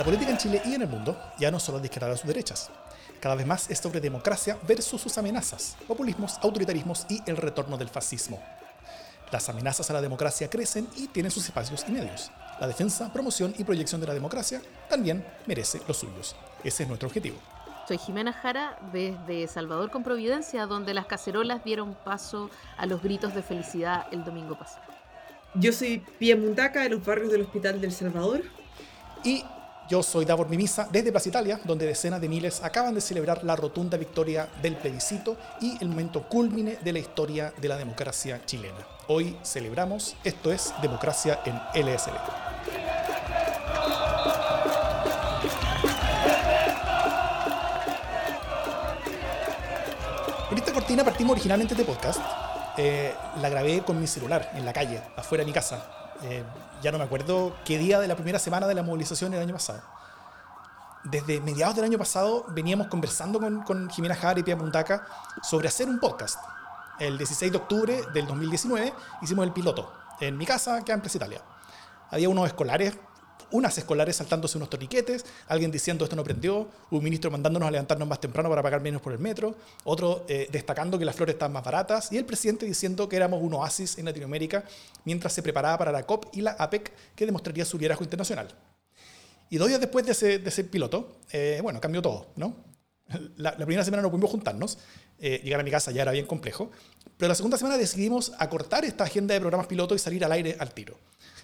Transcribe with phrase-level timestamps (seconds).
[0.00, 2.16] La política en Chile y en el mundo ya no solo es de izquierda a
[2.16, 2.70] sus derechas.
[3.20, 7.90] Cada vez más es sobre democracia versus sus amenazas, populismos, autoritarismos y el retorno del
[7.90, 8.42] fascismo.
[9.30, 12.30] Las amenazas a la democracia crecen y tienen sus espacios y medios.
[12.58, 16.34] La defensa, promoción y proyección de la democracia también merece los suyos.
[16.64, 17.36] Ese es nuestro objetivo.
[17.86, 22.48] Soy Jimena Jara desde Salvador con Providencia, donde las cacerolas dieron paso
[22.78, 24.94] a los gritos de felicidad el domingo pasado.
[25.56, 28.44] Yo soy Pia Mundaca de los barrios del Hospital del Salvador.
[29.22, 29.44] Y
[29.90, 33.56] yo soy Davor Mimisa desde Plaza Italia, donde decenas de miles acaban de celebrar la
[33.56, 38.86] rotunda victoria del plebiscito y el momento cúlmine de la historia de la democracia chilena.
[39.08, 42.12] Hoy celebramos, esto es Democracia en LSD.
[50.48, 52.20] Con esta cortina partimos originalmente de podcast.
[52.76, 55.99] Eh, la grabé con mi celular en la calle, afuera de mi casa.
[56.22, 56.44] Eh,
[56.82, 59.54] ya no me acuerdo qué día de la primera semana de la movilización del año
[59.54, 59.82] pasado.
[61.04, 65.06] Desde mediados del año pasado veníamos conversando con, Jimena Jara y Pia Puntaca
[65.42, 66.38] sobre hacer un podcast.
[66.98, 71.16] El 16 de octubre del 2019 hicimos el piloto en mi casa, que en Plaza
[71.16, 71.40] Italia.
[72.10, 72.98] Había unos escolares
[73.52, 78.08] unas escolares saltándose unos torniquetes, alguien diciendo esto no prendió, un ministro mandándonos a levantarnos
[78.08, 81.52] más temprano para pagar menos por el metro, otro eh, destacando que las flores están
[81.52, 84.64] más baratas y el presidente diciendo que éramos un oasis en Latinoamérica
[85.04, 88.48] mientras se preparaba para la COP y la APEC que demostraría su liderazgo internacional.
[89.48, 92.54] Y dos días después de ese, piloto, eh, bueno, cambió todo, ¿no?
[93.36, 94.78] La, primera semana no pudimos juntarnos,
[95.18, 96.70] eh, llegar a mi casa ya era bien complejo,
[97.16, 100.56] pero la segunda semana decidimos acortar esta agenda de programas piloto y salir al aire
[100.60, 100.96] al tiro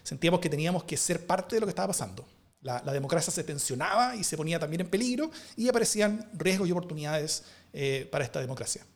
[0.06, 2.24] sentíamos que teníamos que ser parte de lo que estaba pasando.
[2.60, 7.42] La, democracia se tensionaba y se ponía también en peligro y aparecían riesgos y oportunidades
[7.72, 8.86] eh, para esta democracia.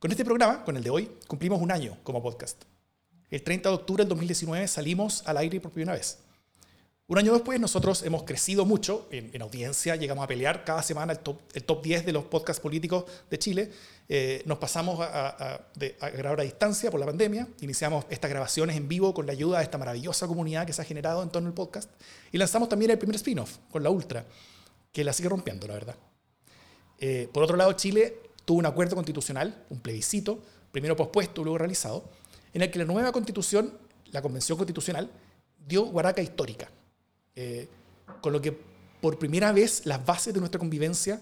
[0.00, 2.64] Con este programa, con el de hoy, cumplimos un año como podcast.
[3.30, 6.18] El 30 de octubre del 2019 salimos al aire por primera vez.
[7.10, 11.18] Un año después nosotros hemos crecido mucho en, audiencia, llegamos a pelear cada semana el
[11.18, 13.72] top, el top 10 de los podcasts políticos de Chile.
[14.08, 15.66] Eh, nos pasamos a,
[16.14, 19.64] grabar a distancia por la pandemia, iniciamos estas grabaciones en vivo con la ayuda de
[19.64, 21.90] esta maravillosa comunidad que se ha generado en torno al podcast
[22.30, 24.24] y lanzamos también el primer spin-off con la Ultra,
[24.92, 25.96] que la sigue rompiendo, la verdad.
[27.00, 30.40] Eh, por otro lado, Chile tuvo un acuerdo constitucional, un plebiscito,
[30.70, 32.04] primero pospuesto, luego realizado,
[32.54, 33.76] en el que la nueva constitución,
[34.12, 35.10] la convención constitucional,
[35.66, 36.70] dio guaraca histórica
[37.36, 37.68] eh,
[38.20, 38.58] con lo que
[39.00, 41.20] por primera vez las bases de nuestra convivencia,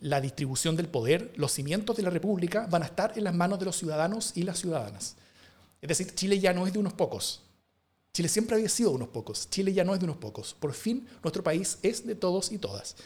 [0.00, 3.58] la distribución del poder, los cimientos de la República van a estar en las manos
[3.58, 5.16] de los ciudadanos y las ciudadanas.
[5.80, 7.42] Es decir, Chile ya no es de unos pocos.
[8.12, 9.48] Chile siempre había sido de unos pocos.
[9.50, 10.54] Chile ya no es de unos pocos.
[10.54, 12.96] Por fin, nuestro país es de todos y todas.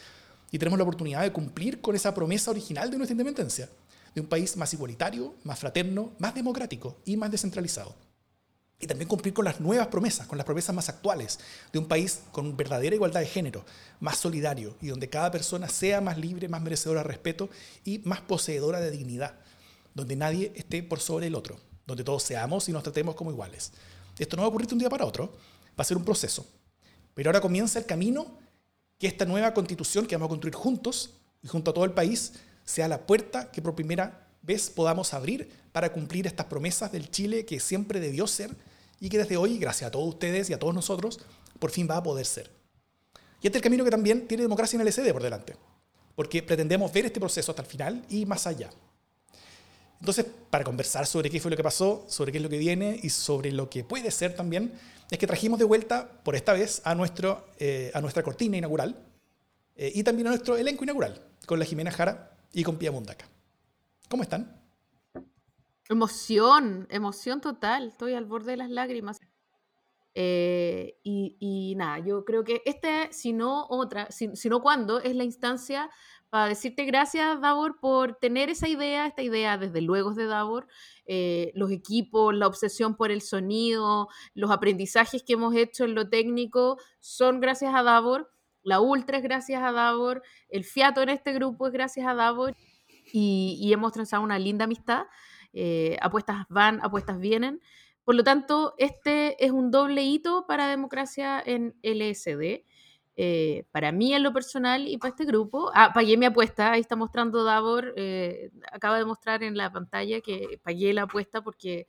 [0.50, 3.68] Y tenemos la oportunidad de cumplir con esa promesa original de nuestra independencia,
[4.14, 7.94] de un país más igualitario, más fraterno, más democrático y más descentralizado
[8.80, 11.40] y también cumplir con las nuevas promesas, con las promesas más actuales
[11.72, 13.64] de un país con verdadera igualdad de género,
[13.98, 17.50] más solidario y donde cada persona sea más libre, más merecedora de respeto
[17.84, 19.34] y más poseedora de dignidad,
[19.94, 23.72] donde nadie esté por sobre el otro, donde todos seamos y nos tratemos como iguales.
[24.16, 25.32] Esto no va a ocurrir de un día para otro,
[25.70, 26.46] va a ser un proceso.
[27.14, 28.38] Pero ahora comienza el camino
[28.96, 32.34] que esta nueva constitución que vamos a construir juntos y junto a todo el país
[32.64, 37.44] sea la puerta que por primera vez podamos abrir para cumplir estas promesas del Chile
[37.44, 38.54] que siempre debió ser
[39.00, 41.20] y que desde hoy, gracias a todos ustedes y a todos nosotros,
[41.58, 42.50] por fin va a poder ser.
[43.40, 45.56] Y este es el camino que también tiene democracia en el SD por delante,
[46.14, 48.70] porque pretendemos ver este proceso hasta el final y más allá.
[50.00, 52.98] Entonces, para conversar sobre qué fue lo que pasó, sobre qué es lo que viene
[53.02, 54.72] y sobre lo que puede ser también,
[55.10, 58.96] es que trajimos de vuelta, por esta vez, a, nuestro, eh, a nuestra cortina inaugural
[59.76, 63.26] eh, y también a nuestro elenco inaugural, con la Jimena Jara y con Pia Mundaca.
[64.08, 64.57] ¿Cómo están?
[65.88, 67.88] Emoción, emoción total.
[67.88, 69.20] Estoy al borde de las lágrimas.
[70.14, 75.24] Eh, y, nada, yo creo que este, si no otra, si, no cuando, es la
[75.24, 75.90] instancia
[76.28, 80.66] para decirte gracias, Davor, por tener esa idea, esta idea desde luego de Davor,
[81.06, 86.08] eh, los equipos, la obsesión por el sonido, los aprendizajes que hemos hecho en lo
[86.10, 88.30] técnico, son gracias a Davor,
[88.62, 92.56] la Ultra es gracias a Davor, el fiato en este grupo es gracias a Davor,
[93.12, 95.06] y, y hemos transado una linda amistad.
[95.52, 97.60] Eh, apuestas van, apuestas vienen.
[98.04, 102.64] Por lo tanto, este es un doble hito para democracia en LSD.
[103.20, 105.70] Eh, para mí en lo personal y para este grupo.
[105.74, 110.20] Ah, pagué mi apuesta, ahí está mostrando Davor, eh, acaba de mostrar en la pantalla
[110.20, 111.86] que pagué la apuesta porque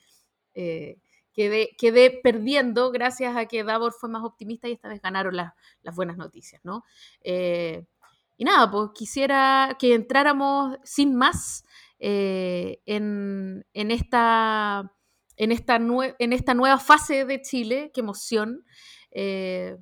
[1.31, 5.95] quedé, quedé, perdiendo gracias a que Davor fue más optimista y esta vez ganaron las
[5.95, 6.83] buenas noticias, ¿no?
[7.23, 11.65] y nada, pues quisiera que entráramos sin más
[11.99, 14.91] eh, en, esta,
[15.35, 15.75] en, esta
[16.19, 18.65] en esta nueva fase de Chile, qué emoción,
[19.11, 19.77] eh,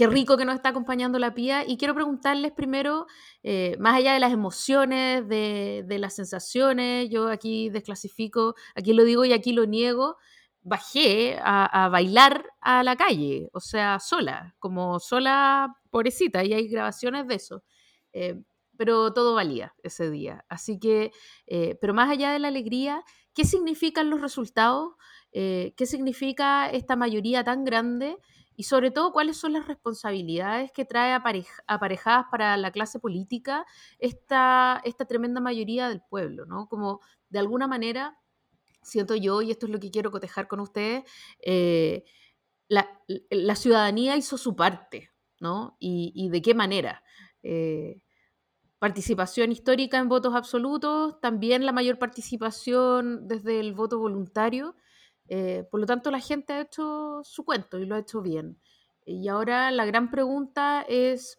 [0.00, 1.62] qué rico que nos está acompañando la Pía.
[1.66, 3.06] Y quiero preguntarles primero,
[3.42, 9.26] eh, más allá de las emociones, de, las sensaciones, yo aquí desclasifico, aquí lo digo
[9.26, 10.16] y aquí lo niego,
[10.62, 17.26] bajé a, bailar a la calle, o sea, sola, como sola, pobrecita, y hay grabaciones
[17.26, 17.62] de eso.
[18.14, 18.40] Eh,
[18.80, 20.46] pero todo valía ese día.
[20.48, 21.12] Así que,
[21.46, 23.04] eh, pero más allá de la alegría,
[23.34, 24.94] ¿qué significan los resultados?
[25.32, 28.16] ¿Qué significa esta mayoría tan grande?
[28.56, 33.64] y sobre todo cuáles son las responsabilidades que trae aparejadas para la clase política
[33.98, 36.68] esta, esta tremenda mayoría del pueblo, ¿no?
[36.68, 37.00] Como
[37.30, 38.18] de alguna manera,
[38.82, 41.04] siento yo, y esto es lo que quiero cotejar con ustedes,
[41.40, 42.04] eh,
[42.68, 42.86] la,
[43.56, 45.76] ciudadanía hizo su parte, ¿no?
[45.80, 47.02] Y, de qué manera.
[47.42, 48.02] Eh,
[48.80, 54.74] participación histórica en votos absolutos, también la mayor participación desde el voto voluntario
[55.30, 58.58] eh, por lo tanto, la gente ha hecho su cuento y lo ha hecho bien.
[59.06, 61.38] Y ahora la gran pregunta es,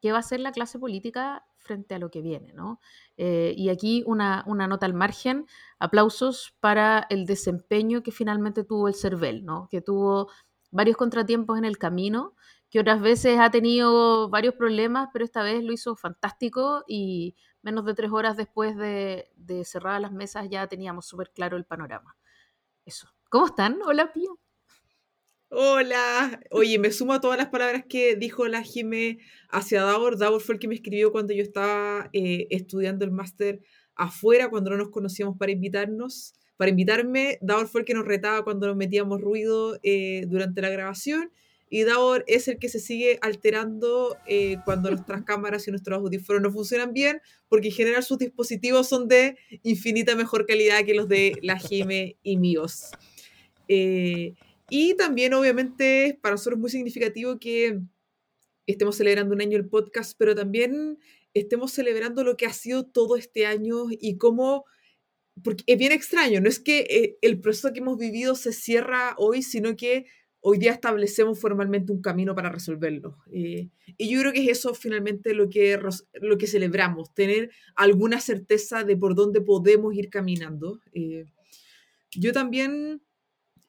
[0.00, 2.52] ¿qué va a hacer la clase política frente a lo que viene?
[2.52, 2.80] ¿no?
[3.16, 5.46] Eh, y aquí una, nota al margen,
[5.78, 9.68] aplausos para el desempeño que finalmente tuvo el CERVEL, ¿no?
[9.70, 10.28] que tuvo
[10.70, 12.34] varios contratiempos en el camino,
[12.70, 17.84] que otras veces ha tenido varios problemas, pero esta vez lo hizo fantástico y menos
[17.84, 19.26] de tres horas después de,
[19.64, 22.16] cerrar las mesas ya teníamos súper claro el panorama.
[22.84, 23.08] Eso.
[23.28, 23.80] ¿Cómo están?
[23.84, 24.38] Hola, Pío.
[25.48, 26.40] Hola.
[26.52, 29.18] Oye, me sumo a todas las palabras que dijo la Jime
[29.48, 30.16] hacia Davor.
[30.16, 33.60] Davor fue el que me escribió cuando yo estaba eh, estudiando el máster
[33.96, 37.38] afuera, cuando no nos conocíamos para invitarnos, para invitarme.
[37.42, 41.32] Davor fue el que nos retaba cuando nos metíamos ruido eh, durante la grabación.
[41.72, 46.42] Y Davor es el que se sigue alterando eh, cuando nuestras cámaras y nuestros audífonos
[46.42, 51.08] no funcionan bien, porque en general sus dispositivos son de infinita mejor calidad que los
[51.08, 52.90] de la Jime y míos.
[53.68, 54.34] Eh,
[54.68, 57.78] y también, obviamente, para nosotros es muy significativo que
[58.66, 60.98] estemos celebrando un año el podcast, pero también
[61.34, 64.64] estemos celebrando lo que ha sido todo este año y cómo,
[65.42, 69.14] porque es bien extraño, no es que eh, el proceso que hemos vivido se cierra
[69.18, 70.06] hoy, sino que
[70.40, 73.18] hoy día establecemos formalmente un camino para resolverlo.
[73.32, 75.78] Eh, y yo creo que es eso finalmente lo que,
[76.20, 80.80] lo que celebramos, tener alguna certeza de por dónde podemos ir caminando.
[82.12, 83.02] yo también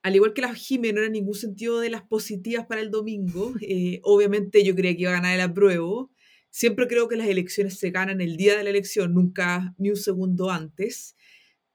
[0.03, 3.53] al igual que la Jime, no era ningún sentido de las positivas para el domingo.
[3.61, 6.11] Eh, obviamente yo creía que iba a ganar el apruebo.
[6.49, 9.95] Siempre creo que las elecciones se ganan el día de la elección, nunca ni un
[9.95, 11.15] segundo antes.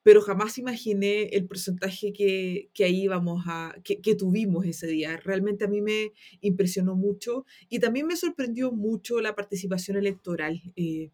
[0.06, 5.16] Pero jamás imaginé el porcentaje que, que ahí vamos a, que, que, tuvimos ese día.
[5.16, 10.62] Realmente a mí me impresionó mucho y también me sorprendió mucho la participación electoral.
[10.76, 11.10] Eh,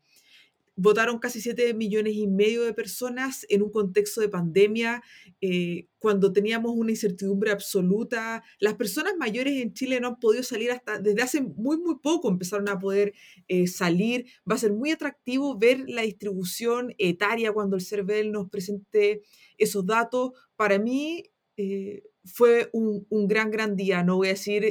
[0.76, 5.02] votaron casi 7 millones y medio de personas en un contexto de pandemia,
[5.40, 8.42] eh, cuando teníamos una incertidumbre absoluta.
[8.58, 12.28] Las personas mayores en Chile no han podido salir hasta desde hace muy, muy poco,
[12.28, 13.12] empezaron a poder
[13.48, 14.26] eh, salir.
[14.50, 19.22] Va a ser muy atractivo ver la distribución etaria cuando el CERVEL nos presente
[19.58, 20.32] esos datos.
[20.56, 21.24] Para mí...
[21.56, 24.04] Eh, fue un, un, gran, gran día.
[24.04, 24.64] No voy a decir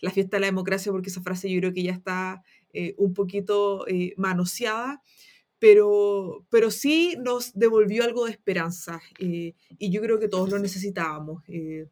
[0.00, 2.42] la fiesta de la democracia porque esa frase yo creo que ya está
[2.96, 3.86] un poquito
[4.16, 5.00] manoseada,
[5.58, 10.58] pero, pero sí nos devolvió algo de esperanza eh, y yo creo que todos lo
[10.58, 11.42] necesitábamos.
[11.48, 11.88] Eh.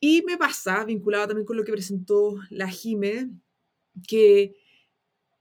[0.00, 3.30] Y me pasa, vinculado también con lo que presentó la Jime,
[4.06, 4.54] que,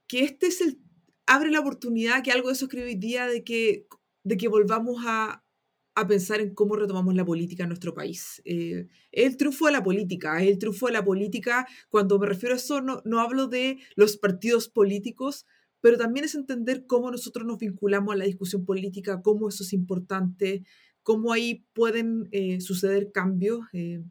[0.08, 0.80] que este es el,
[1.26, 3.88] abre la oportunidad, que algo de eso escribí hoy día, de que,
[4.24, 5.44] de que volvamos a,
[5.96, 8.42] a pensar en cómo retomamos la política en nuestro país.
[8.46, 11.68] Eh, el triunfo de la política, el triunfo de la política.
[11.90, 15.46] Cuando me refiero a eso, no, no hablo de los partidos políticos,
[15.82, 19.74] pero también es entender cómo nosotros nos vinculamos a la discusión política, cómo eso es
[19.74, 20.64] importante,
[21.04, 23.62] cómo ahí pueden eh, suceder cambios.
[23.74, 24.04] Eh,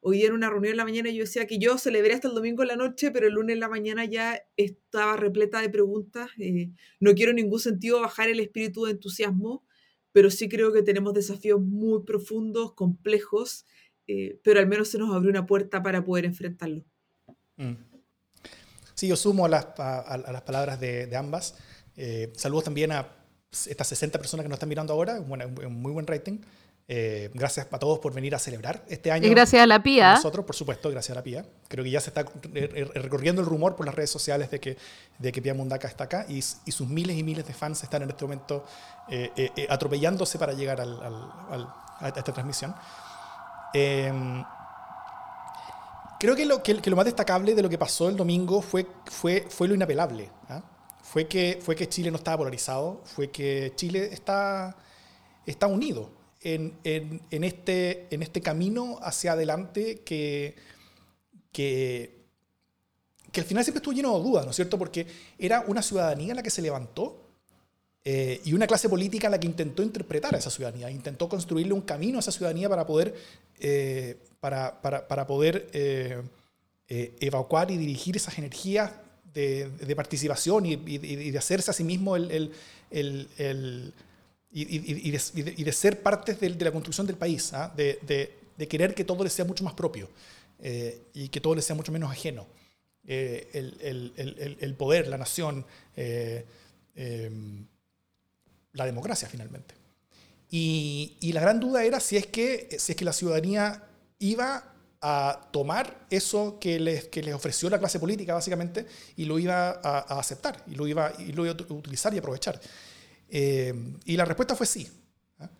[0.00, 2.34] hoy día en una reunión en la mañana yo decía que yo celebré hasta el
[2.34, 6.30] domingo en la noche, pero el lunes en la mañana ya estaba repleta de preguntas.
[6.38, 9.64] Eh, no quiero en ningún sentido bajar el espíritu de entusiasmo,
[10.10, 13.64] pero sí creo que tenemos desafíos muy profundos, complejos,
[14.44, 16.84] pero al menos se nos abrió una puerta para poder enfrentarlo.
[17.56, 17.91] Mm.
[19.02, 21.56] Sí, yo sumo a las, las palabras de, ambas.
[21.96, 23.08] Eh, saludos también a
[23.50, 26.38] estas 60 personas que nos están mirando ahora, un, muy buen rating.
[26.86, 29.26] Eh, gracias a todos por venir a celebrar este año.
[29.26, 30.14] Y gracias a la PIA.
[30.14, 31.44] Nosotros, por supuesto, gracias a la PIA.
[31.66, 32.24] Creo que ya se está
[32.94, 34.76] recorriendo el rumor por las redes sociales de que,
[35.18, 38.02] de que Pia Mundaka está acá y, y, sus miles y miles de fans están
[38.02, 38.64] en este momento
[39.08, 40.92] eh, atropellándose para llegar al,
[41.98, 42.72] a esta transmisión.
[46.22, 49.44] Creo que lo, que, lo más destacable de lo que pasó el domingo fue, fue,
[49.48, 50.30] fue lo inapelable.
[50.48, 50.62] ¿ah?
[51.02, 54.76] Fue, que, fue que Chile no estaba polarizado, fue que Chile está,
[55.44, 60.54] está unido en, en, en este, en este camino hacia adelante que,
[61.50, 62.24] que,
[63.32, 64.78] que al final siempre estuvo lleno de dudas, ¿no es cierto?
[64.78, 65.04] Porque
[65.40, 67.32] era una ciudadanía la que se levantó
[68.04, 71.82] eh, y una clase política la que intentó interpretar a esa ciudadanía, intentó construirle un
[71.82, 73.12] camino a esa ciudadanía para poder,
[73.58, 76.20] eh, para, para, para, poder eh,
[77.20, 78.90] evacuar y dirigir esas energías
[79.32, 82.50] de, de participación y, y, y, de hacerse a sí mismo el,
[82.90, 83.94] el, el,
[84.50, 87.72] y, de, de, ser parte de, de, la construcción del país, ¿ah?
[87.76, 90.08] de, querer que todo les sea mucho más propio
[91.14, 92.44] y que todo les sea mucho menos ajeno.
[93.04, 95.64] El, el, el, poder, la nación,
[95.96, 96.44] eh,
[98.72, 99.76] la democracia finalmente.
[100.50, 103.84] Y, y, la gran duda era si es, que, si es que la ciudadanía
[104.22, 108.86] iba a tomar eso que les, que les ofreció la clase política, básicamente,
[109.16, 112.60] y lo iba a, aceptar, y lo, iba, y lo iba a utilizar y aprovechar.
[113.28, 113.74] Eh,
[114.04, 114.88] y la respuesta fue sí.
[115.40, 115.50] ¿ah?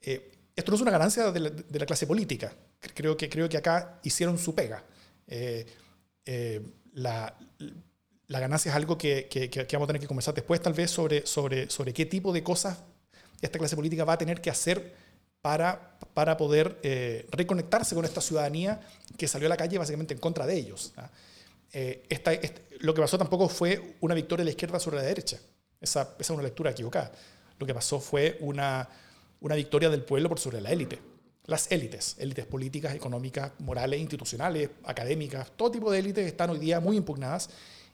[0.00, 2.52] Eh, esto no es una ganancia de la, clase política.
[2.94, 4.82] Creo que, creo que acá hicieron su pega.
[5.26, 5.66] Eh,
[6.94, 7.36] la,
[8.26, 10.90] la ganancia es algo que, que, que, vamos a tener que conversar después, tal vez,
[10.90, 12.78] sobre, sobre, sobre qué tipo de cosas
[13.40, 14.94] esta clase política va a tener que hacer
[15.42, 18.80] para, para poder eh, reconectarse con esta ciudadanía
[19.16, 20.92] que salió a la calle básicamente en contra de ellos.
[20.96, 21.10] ¿ah?
[21.72, 22.06] Eh,
[22.80, 25.38] lo que pasó tampoco fue una victoria de la izquierda sobre la derecha.
[25.80, 27.12] Esa, esa es una lectura equivocada.
[27.58, 28.88] Lo que pasó fue una,
[29.40, 30.98] una victoria del pueblo por sobre la élite.
[31.44, 36.78] Las élites, élites políticas, económicas, morales, institucionales, académicas, todo tipo de élites están hoy día
[36.78, 37.48] muy impugnadas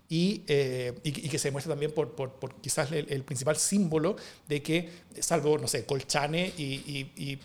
[0.09, 3.57] y, eh, y, y, que se demuestra también por, por, por quizás el, el, principal
[3.57, 7.39] símbolo de que, salvo, no sé, Colchane y, y,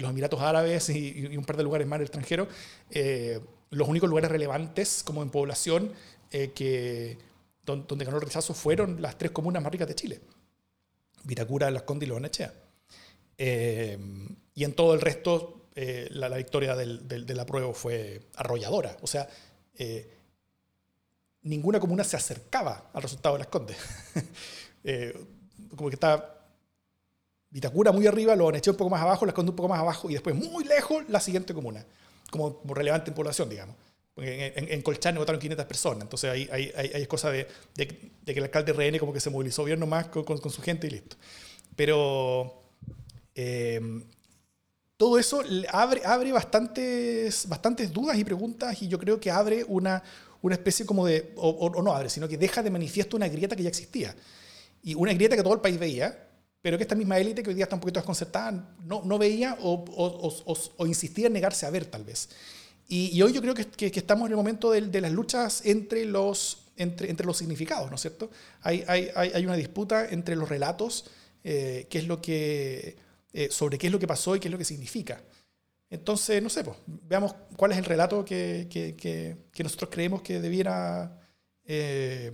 [0.00, 2.48] los Emiratos Árabes y, un par de lugares más del extranjero,
[2.90, 3.40] eh,
[3.70, 5.92] los únicos lugares relevantes como en población
[6.30, 7.18] eh, que,
[7.64, 10.20] donde, donde, ganó el rechazo fueron las tres comunas más ricas de Chile,
[11.24, 12.54] Vitacura, Las Condes y Loanechea.
[13.38, 13.98] Eh,
[14.54, 18.96] y en todo el resto, eh, la, la, victoria del, del, del apruebo fue arrolladora.
[19.02, 19.28] O sea,
[19.78, 20.15] eh,
[21.46, 23.76] ninguna comuna se acercaba al resultado de las Condes.
[24.84, 25.16] eh,
[25.74, 26.32] como que está
[27.48, 30.10] Vitacura muy arriba, lo eché un poco más abajo, las Condes un poco más abajo
[30.10, 31.86] y después muy lejos la siguiente comuna,
[32.30, 33.76] como, como relevante en población, digamos.
[34.16, 38.10] En, en, en, Colchane votaron 500 personas, entonces ahí, ahí, ahí, es cosa de, de,
[38.22, 40.62] de, que el alcalde RN como que se movilizó bien nomás con, con, con su
[40.62, 41.16] gente y listo.
[41.76, 42.62] Pero
[43.34, 43.80] eh,
[44.96, 50.02] todo eso abre, abre bastantes, bastantes dudas y preguntas y yo creo que abre una,
[50.46, 53.56] una especie como de, o, o, no abre, sino que deja de manifiesto una grieta
[53.56, 54.14] que ya existía.
[54.82, 56.28] Y una grieta que todo el país veía,
[56.62, 59.56] pero que esta misma élite que hoy día está un poquito desconcertada no, no veía
[59.60, 59.84] o,
[60.76, 62.28] o, insistía en negarse a ver tal vez.
[62.88, 65.62] Y, hoy yo creo que, que, que, estamos en el momento de, de las luchas
[65.64, 68.30] entre los, entre, entre, los significados, ¿no es cierto?
[68.62, 71.06] Hay, hay, hay una disputa entre los relatos,
[71.42, 72.96] eh, qué es lo que,
[73.32, 75.20] eh, sobre qué es lo que pasó y qué es lo que significa.
[75.88, 80.22] Entonces, no sé, pues, veamos cuál es el relato que, que, que, que nosotros creemos
[80.22, 81.20] que debiera,
[81.64, 82.32] eh,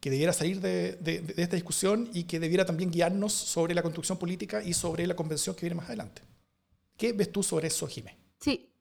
[0.00, 3.82] que debiera salir de, de, de, esta discusión y que debiera también guiarnos sobre la
[3.82, 6.22] construcción política y sobre la convención que viene más adelante.
[6.96, 8.18] ¿Qué ves tú sobre eso, Jiménez?
[8.40, 8.72] Sí.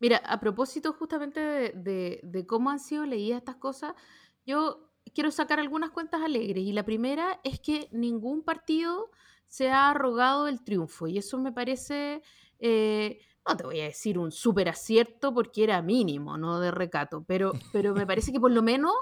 [0.00, 3.94] Mira, a propósito justamente de, de cómo han sido leídas estas cosas,
[4.44, 6.64] yo quiero sacar algunas cuentas alegres.
[6.64, 9.10] Y la primera es que ningún partido
[9.54, 11.06] se ha arrogado el triunfo.
[11.06, 12.22] Y eso me parece
[12.58, 17.22] eh, no te voy a decir un súper acierto porque era mínimo, no de recato,
[17.24, 18.92] pero, pero me parece que por lo menos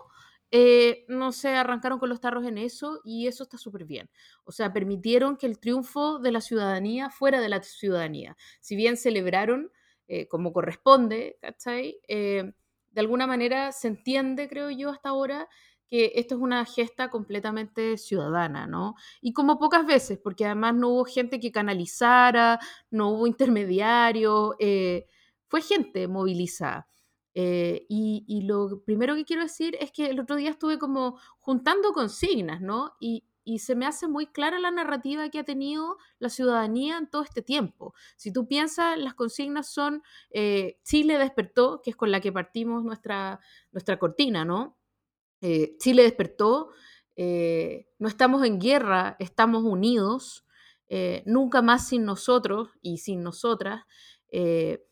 [0.51, 4.11] eh, no se arrancaron con los tarros en eso y eso está súper bien.
[4.45, 8.37] O sea, permitieron que el triunfo de la ciudadanía fuera de la ciudadanía.
[8.61, 9.73] Si bien celebraron
[10.07, 11.99] eh, como corresponde, ¿cachai?
[12.09, 15.49] De alguna manera se entiende, creo yo, hasta ahora
[15.93, 18.95] que esto es una gesta completamente ciudadana, ¿no?
[19.21, 22.59] Y como pocas veces, porque además no hubo gente que canalizara,
[22.91, 25.07] no hubo intermediarios, eh,
[25.49, 26.89] fue gente movilizada.
[27.35, 31.19] Eh, y, y, lo primero que quiero decir es que el otro día estuve como
[31.41, 32.95] juntando consignas, ¿no?
[32.99, 37.11] Y, y se me hace muy clara la narrativa que ha tenido la ciudadanía en
[37.11, 37.93] todo este tiempo.
[38.17, 42.83] Si tú piensas, las consignas son eh, Chile despertó, que es con la que partimos
[42.83, 43.41] nuestra,
[43.73, 44.79] nuestra cortina, ¿no?
[45.43, 46.71] Eh, Chile despertó,
[47.17, 50.47] eh, no estamos en guerra, estamos unidos,
[50.89, 53.85] eh, nunca más sin nosotros y sin nosotras.
[54.31, 54.85] Eh,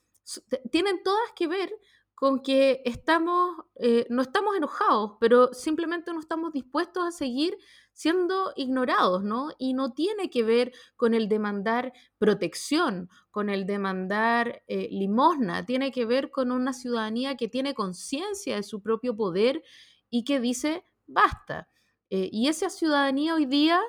[0.70, 1.72] tienen todas que ver
[2.14, 3.64] con que estamos,
[4.10, 7.56] no estamos enojados, pero simplemente no estamos dispuestos a seguir
[7.94, 9.48] siendo ignorados, ¿no?
[9.58, 16.04] Y no tiene que ver con el demandar protección, con el demandar limosna, tiene que
[16.04, 19.62] ver con una ciudadanía que tiene conciencia de su propio poder
[20.10, 21.68] y que dice basta.
[22.10, 23.80] Eh, y esa ciudadanía hoy día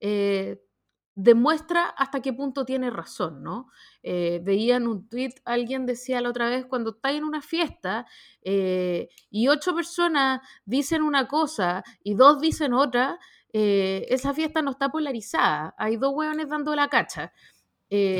[0.00, 0.62] eh,
[1.14, 3.70] demuestra hasta qué punto tiene razón, ¿no?
[4.02, 8.06] Eh, veía en un tweet, alguien decía la otra vez, cuando estáis en una fiesta
[8.42, 13.18] eh, y ocho personas dicen una cosa y dos dicen otra,
[13.50, 17.32] esa fiesta no está polarizada, hay dos hueones dando la cacha.
[17.88, 18.18] Y,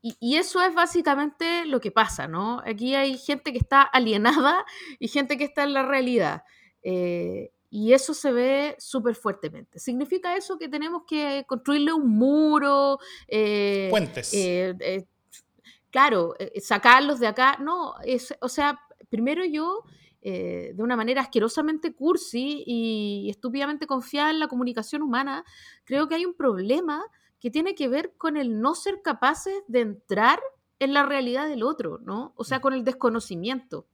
[0.00, 2.60] y, eso es básicamente lo que pasa, ¿no?
[2.66, 4.64] Aquí hay gente que está alienada
[4.98, 6.42] y gente que está en la realidad.
[7.74, 9.78] Y eso se ve súper fuertemente.
[9.78, 12.98] ¿Significa eso que tenemos que construirle un muro?
[13.26, 14.34] Eh, Puentes.
[14.34, 15.06] Eh, eh,
[15.90, 17.56] claro, sacarlos de acá.
[17.62, 19.84] No, es, o sea, primero yo,
[20.20, 25.42] de una manera asquerosamente cursi y estúpidamente confiada en la comunicación humana,
[25.84, 27.02] creo que hay un problema
[27.40, 30.40] que tiene que ver con el no ser capaces de entrar
[30.78, 32.34] en la realidad del otro, ¿no?
[32.36, 32.60] O sea, mm.
[32.60, 33.86] con el desconocimiento.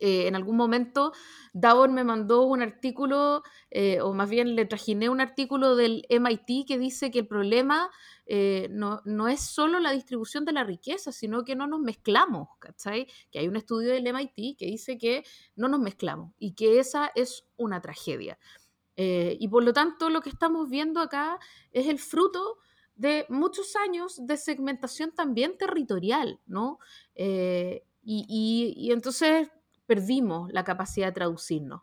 [0.00, 1.12] Eh, en algún momento
[1.52, 6.66] Davor me mandó un artículo, eh, o más bien le trajiné un artículo del MIT
[6.66, 7.90] que dice que el problema
[8.26, 12.48] eh, no, no, es solo la distribución de la riqueza, sino que no nos mezclamos,
[12.58, 13.06] ¿cachai?
[13.30, 15.24] Que hay un estudio del MIT que dice que
[15.54, 18.38] no nos mezclamos y que esa es una tragedia.
[18.96, 21.38] y por lo tanto lo que estamos viendo acá
[21.72, 22.58] es el fruto
[22.94, 26.78] de muchos años de segmentación también territorial, ¿no?
[27.16, 29.48] y, y entonces
[29.86, 31.82] perdimos la capacidad de traducirnos.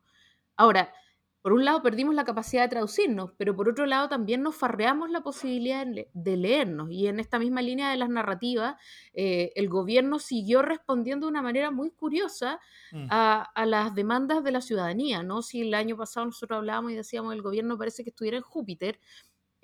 [0.56, 0.94] Ahora,
[1.42, 5.10] por un lado perdimos la capacidad de traducirnos, pero por otro lado también nos farreamos
[5.10, 6.92] la posibilidad de leernos.
[6.92, 8.76] Y en esta misma línea de las narrativas,
[9.14, 12.60] eh, el gobierno siguió respondiendo de una manera muy curiosa
[12.92, 13.08] mm.
[13.10, 15.24] a, las demandas de la ciudadanía.
[15.24, 15.42] ¿no?
[15.42, 19.00] Si el año pasado nosotros hablábamos y decíamos el gobierno parece que estuviera en Júpiter,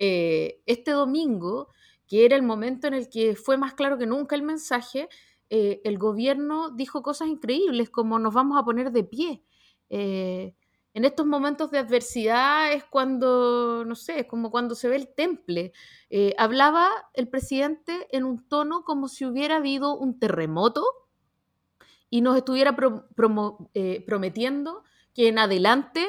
[0.00, 1.68] eh, este domingo,
[2.08, 5.08] que era el momento en el que fue más claro que nunca el mensaje,
[5.50, 9.42] eh, el gobierno dijo cosas increíbles como nos vamos a poner de pie.
[9.88, 10.54] Eh,
[10.94, 15.14] en estos momentos de adversidad es cuando, no sé, es como cuando se ve el
[15.14, 15.72] temple.
[16.10, 20.84] Eh, hablaba el presidente en un tono como si hubiera habido un terremoto
[22.10, 22.74] y nos estuviera
[24.06, 24.82] prometiendo
[25.14, 26.06] que en adelante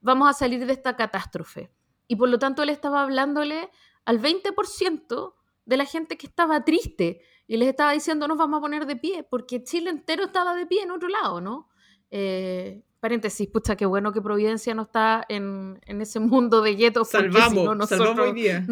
[0.00, 1.70] vamos a salir de esta catástrofe.
[2.06, 3.70] Y por lo tanto él estaba hablándole
[4.04, 8.60] al 20% de la gente que estaba triste y les estaba diciendo nos vamos a
[8.60, 11.68] poner de pie, porque Chile entero estaba de pie en otro lado, ¿no?
[12.10, 17.08] Eh, paréntesis, pucha, qué bueno que Providencia no está en, ese mundo de guetos.
[17.08, 18.66] Salvamos, salvamos hoy día.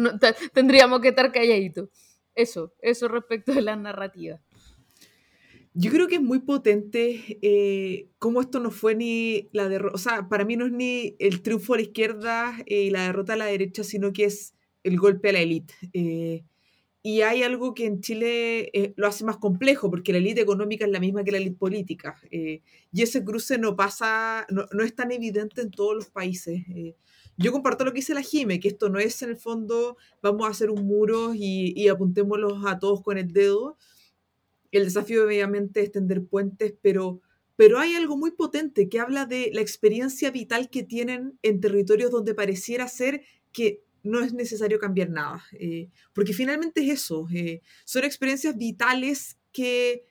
[0.53, 1.89] tendríamos que estar calladitos.
[2.35, 4.39] Eso, eso respecto de la narrativa.
[5.73, 9.97] Yo creo que es muy potente eh, cómo esto no fue ni la derrota, o
[9.99, 13.33] sea, para mí no es ni el triunfo a la izquierda eh, y la derrota
[13.33, 15.73] a la derecha, sino que es el golpe a la élite.
[15.93, 16.43] Eh,
[17.07, 20.83] y hay algo que en Chile eh, lo hace más complejo, porque la élite económica
[20.83, 22.19] es la misma que la élite política.
[22.31, 26.63] Eh, y ese cruce no pasa, no, no, es tan evidente en todos los países.
[26.67, 26.97] Eh,
[27.37, 30.45] yo comparto lo que dice la Jime, que esto no es en el fondo, vamos
[30.45, 33.77] a hacer un muro y, y apuntémoslos a todos con el dedo.
[34.73, 37.21] El desafío obviamente es tender puentes, pero,
[37.55, 42.11] pero hay algo muy potente que habla de la experiencia vital que tienen en territorios
[42.11, 43.21] donde pareciera ser
[43.53, 49.37] que no es necesario cambiar nada, eh, porque finalmente es eso, eh, son experiencias vitales
[49.51, 50.05] que,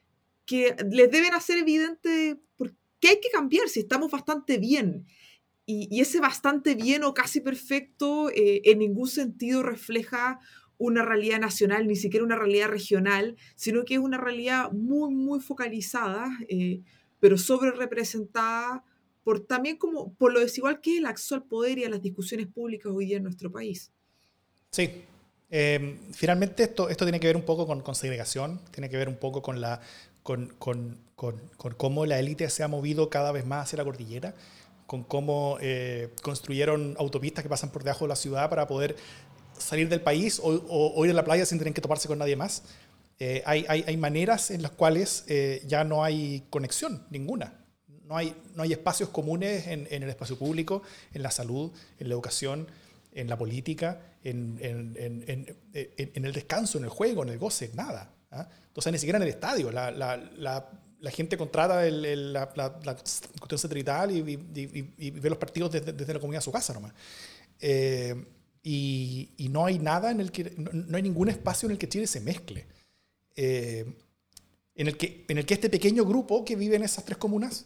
[0.45, 5.05] que les deben hacer evidente por qué hay que cambiar si estamos bastante bien.
[5.69, 10.39] Y, ese bastante bien o casi perfecto eh, en ningún sentido refleja
[10.77, 15.41] una realidad nacional, ni siquiera una realidad regional, sino que es una realidad muy, muy
[15.41, 16.29] focalizada,
[17.19, 18.85] pero sobre representada
[19.27, 22.01] por también como por lo desigual que es el acceso al poder y a las
[22.01, 23.91] discusiones públicas hoy día en nuestro país.
[24.71, 25.03] Sí.
[25.49, 29.09] Em, finalmente esto, esto tiene que ver un poco con, con segregación, tiene que ver
[29.09, 29.81] un poco con, la,
[30.23, 34.33] con, con, con cómo la élite se ha movido cada vez más hacia la cordillera,
[34.85, 38.95] con cómo eh, construyeron autopistas que pasan por debajo de la ciudad para poder
[39.57, 42.37] salir del país o, o, ir a la playa sin tener que toparse con nadie
[42.37, 42.63] más.
[43.19, 47.66] Eh, hay, hay, hay, maneras en las cuales eh, ya no hay conexión ninguna
[48.07, 50.81] no hay, no hay espacios comunes en, en, el espacio público,
[51.13, 52.67] en la salud, en la educación,
[53.13, 58.13] en la política, en, en el descanso, en el juego, en el goce, nada.
[58.31, 58.47] ¿ah?
[58.67, 59.71] Entonces, ni siquiera en el estadio.
[59.71, 65.71] La, la, la, gente contrata el, la, cuestión satelital y, y, y, ve los partidos
[65.71, 66.93] desde, desde, la comunidad a su casa nomás.
[67.59, 68.15] Eh,
[68.61, 72.05] y, no hay nada en el que, no, hay ningún espacio en el que Chile
[72.05, 72.67] se mezcle.
[73.35, 73.85] Eh,
[74.75, 77.65] en, el que, en el que este pequeño grupo que vive en esas tres comunas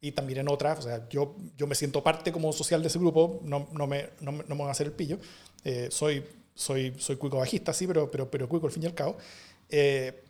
[0.00, 2.98] y también en otras, o sea, yo, yo me siento parte como social de ese
[2.98, 5.18] grupo, no, no, me, no, me, voy a hacer el pillo,
[5.64, 8.94] eh, soy, soy, soy cuico bajista, sí, pero, pero, pero cuico al fin y al
[8.94, 9.16] cabo,
[9.68, 10.22] eh,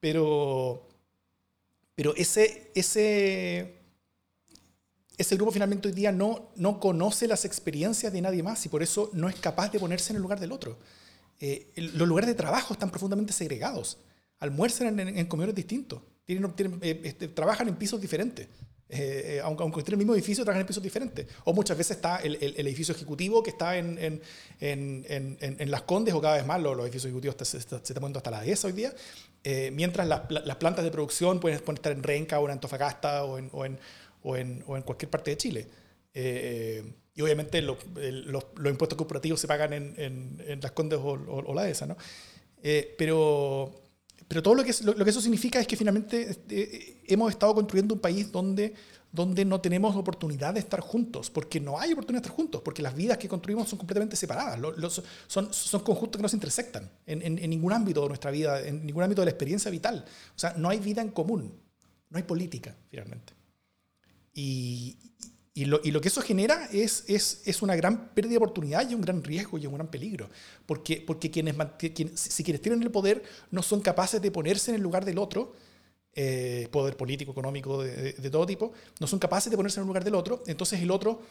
[0.00, 0.88] pero,
[1.94, 3.74] pero ese, ese,
[5.16, 8.82] ese grupo finalmente hoy día no, no conoce las experiencias de nadie más y por
[8.82, 10.78] eso no es capaz de ponerse en el lugar del otro.
[11.40, 13.98] eh, los lugares de trabajo están profundamente segregados.
[14.40, 16.02] Almuerzan en, comedores distintos.
[16.24, 18.48] Tienen, eh, este, trabajan en pisos diferentes.
[18.88, 21.26] Eh, aunque, aunque estén en el mismo edificio, trabajan en pisos diferentes.
[21.44, 24.20] O muchas veces está el, edificio ejecutivo que está en,
[24.60, 28.40] en, Las Condes, o cada vez más los, edificios ejecutivos se, están poniendo hasta la
[28.40, 28.92] dehesa hoy día.
[29.72, 33.64] mientras las plantas de producción pueden, estar en Renca o en Antofagasta o en, o
[33.64, 33.78] en,
[34.66, 35.66] o en cualquier parte de Chile.
[37.16, 37.78] Y obviamente los,
[38.64, 41.96] impuestos corporativos se pagan en, las Condes o, la ESA, ¿no?
[42.62, 43.83] Eh, pero,
[44.34, 48.32] pero todo lo que, eso significa es que finalmente este, hemos estado construyendo un país
[48.32, 48.74] donde,
[49.12, 52.82] donde no tenemos oportunidad de estar juntos, porque no hay oportunidad de estar juntos, porque
[52.82, 54.58] las vidas que construimos son completamente separadas,
[55.28, 58.84] son, son conjuntos que no se intersectan en, en, ningún ámbito de nuestra vida, en
[58.84, 60.04] ningún ámbito de la experiencia vital.
[60.34, 61.54] O sea, no hay vida en común,
[62.10, 63.34] no hay política, finalmente.
[64.32, 64.98] Y,
[65.56, 68.90] y lo, y lo, que eso genera es, es, es, una gran pérdida de oportunidad
[68.90, 70.28] y un gran riesgo y un gran peligro.
[70.66, 71.54] Porque, porque quienes,
[72.14, 75.52] si quienes tienen el poder no son capaces de ponerse en el lugar del otro,
[76.12, 79.86] eh, poder político, económico, de, de, todo tipo, no son capaces de ponerse en el
[79.86, 81.22] lugar del otro, entonces el otro,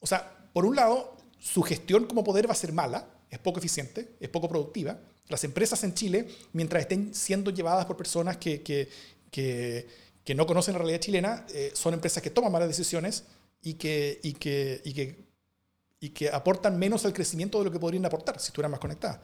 [0.00, 3.60] o sea, por un lado, su gestión como poder va a ser mala, es poco
[3.60, 4.98] eficiente, es poco productiva.
[5.28, 8.88] Las empresas en Chile, mientras estén siendo llevadas por personas que, que,
[9.30, 9.86] que
[10.28, 13.24] que no conocen la realidad chilena, eh, son empresas que toman malas decisiones
[13.62, 15.24] y que, y, que, y, que,
[16.00, 19.20] y que aportan menos al crecimiento de lo que podrían aportar si estuvieran más conectadas.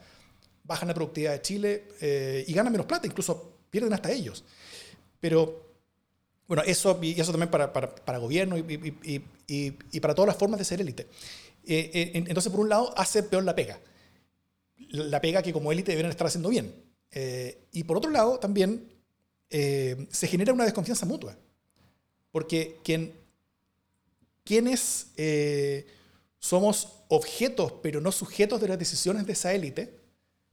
[0.63, 4.43] Bajan la productividad de Chile eh, y ganan menos plata, incluso pierden hasta ellos.
[5.19, 5.75] Pero,
[6.47, 10.37] bueno, eso, y eso también para, para, para gobierno y, y, y, para todas las
[10.37, 11.07] formas de ser élite.
[11.67, 13.79] Eh, entonces, por un lado, hace peor la pega.
[14.89, 16.73] La pega que como élite deberían estar haciendo bien.
[17.71, 18.94] y por otro lado, también
[19.49, 21.37] eh, se genera una desconfianza mutua.
[22.31, 23.13] Porque quien,
[24.43, 25.87] quienes eh,
[26.39, 29.99] somos objetos, pero no sujetos de las decisiones de esa élite,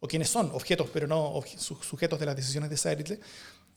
[0.00, 3.20] o quienes son objetos, pero no sujetos de las decisiones de esa élite,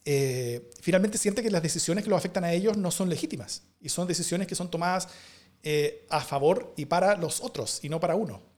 [0.06, 3.89] eh, finalmente siente que las decisiones que los afectan a ellos no son legítimas y
[3.89, 5.08] son decisiones que son tomadas
[6.10, 8.55] a favor y para los otros y no para uno.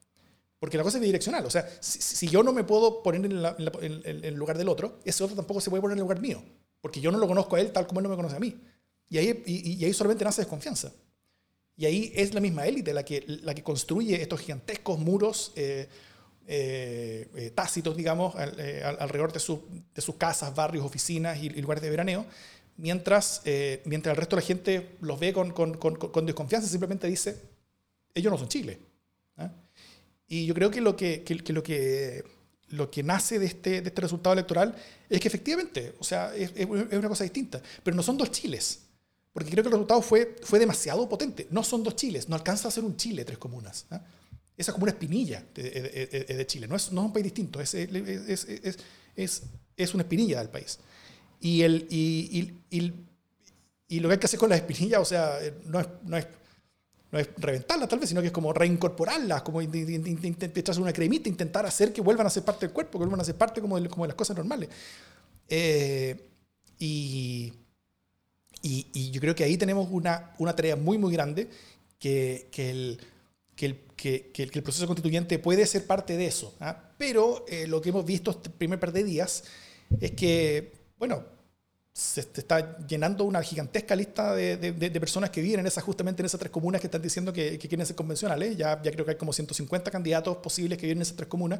[0.60, 1.46] Porque la cosa es bidireccional.
[1.46, 5.36] O sea, si, yo no me puedo poner en, el lugar del otro, ese otro
[5.36, 6.41] tampoco se puede poner en el lugar mío.
[6.82, 8.60] Porque yo no lo conozco a él tal como él no me conoce a mí.
[9.10, 10.91] Y ahí, y, ahí solamente nace desconfianza.
[11.76, 15.88] Y ahí es la misma élite la que, la que construye estos gigantescos muros eh,
[16.48, 19.39] eh, eh, tácitos, digamos, alrededor de,
[19.93, 22.26] de, sus casas, barrios, oficinas y, lugares de veraneo,
[22.78, 23.43] mientras,
[23.86, 27.39] mientras el resto de la gente los ve con, con, con, con desconfianza, simplemente dice,
[28.15, 28.80] ellos no son Chile.
[30.28, 32.24] Y yo creo que lo que, lo que,
[32.70, 34.76] lo que nace de este, de este resultado electoral
[35.10, 38.82] es que efectivamente, o sea, es, es, una cosa distinta, pero no son dos Chiles.
[39.32, 41.48] Porque creo que el resultado fue, fue demasiado potente.
[41.52, 43.86] No son dos Chiles, no alcanza a ser un Chile, tres comunas.
[43.92, 44.02] ¿ah?
[44.58, 47.24] Esa es como una espinilla de, de, de, Chile, no es, no es un país
[47.26, 48.48] distinto, es, es,
[49.16, 49.44] es,
[49.78, 50.80] es una espinilla del país.
[51.40, 52.94] Y, el, y, y,
[53.88, 55.80] y, lo que hay que hacer con las espinillas, o sea, es, no
[56.18, 56.28] es
[57.12, 61.65] no es reventarlas tal vez, sino que es como reincorporarlas, como echarse una cremita, intentar
[61.65, 63.88] hacer que vuelvan a ser parte del cuerpo, que vuelvan a ser parte como de,
[63.89, 64.70] como de las cosas normales.
[65.48, 66.30] Eh,
[66.80, 67.54] y,
[68.62, 71.50] y, yo creo que ahí tenemos una, una tarea muy, muy grande,
[71.98, 73.00] que, que, el,
[73.56, 76.56] que, el, que, que, el, proceso constituyente puede ser parte de eso.
[76.60, 76.91] ¿ah?
[76.98, 79.46] Pero eh, lo que hemos visto este primer par de días
[80.00, 81.24] es que, bueno,
[81.98, 86.28] se está llenando una gigantesca lista de, de, personas que viven en esas, justamente en
[86.28, 88.56] esas tres comunas que están diciendo que, que quieren ser convencionales.
[88.56, 91.60] Ya, ya creo que hay como 150 candidatos posibles que viven en esas tres comunas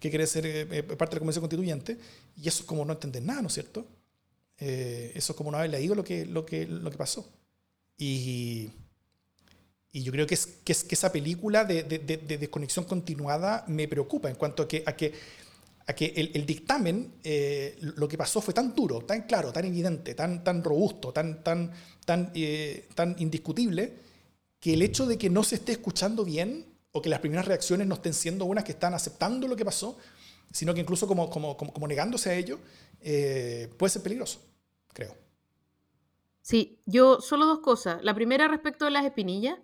[0.00, 1.98] que quieren ser eh, eh, parte de la convención constituyente.
[2.36, 3.86] Y eso es como no entender nada, ¿no es cierto?
[4.58, 7.24] Eh, eso es como no haber leído lo que, lo que, lo que pasó.
[7.96, 8.72] Y,
[9.92, 13.86] y yo creo que, es, que, es, que esa película de, de, desconexión continuada me
[13.86, 15.14] preocupa en cuanto a que
[15.88, 20.14] a que el, dictamen, eh, lo que pasó fue tan duro, tan claro, tan evidente,
[20.14, 21.70] tan, tan robusto, tan, tan,
[22.04, 23.94] tan, eh, tan indiscutible,
[24.58, 27.86] que el hecho de que no se esté escuchando bien o que las primeras reacciones
[27.86, 29.96] no estén siendo unas que están aceptando lo que pasó,
[30.50, 32.58] sino que incluso como, como, como, negándose a ello,
[33.00, 34.40] eh, puede ser peligroso,
[34.92, 35.14] creo.
[36.42, 38.02] Sí, yo solo dos cosas.
[38.02, 39.58] La primera respecto de las espinillas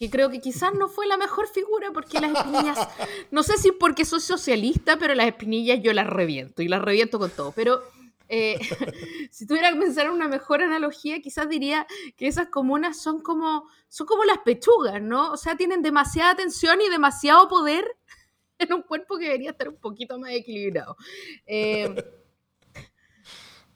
[0.00, 2.78] que creo que quizás no fue la mejor figura porque las espinillas,
[3.30, 7.18] no sé si porque soy socialista, pero las espinillas yo las reviento y las reviento
[7.18, 7.52] con todo.
[7.52, 7.82] Pero
[8.30, 8.58] eh,
[9.30, 11.86] si tuviera que pensar en una mejor analogía, quizás diría
[12.16, 15.32] que esas comunas son como, son como las pechugas, ¿no?
[15.32, 17.84] O sea, tienen demasiada tensión y demasiado poder
[18.58, 20.96] en un cuerpo que debería estar un poquito más equilibrado.
[21.46, 21.94] Eh,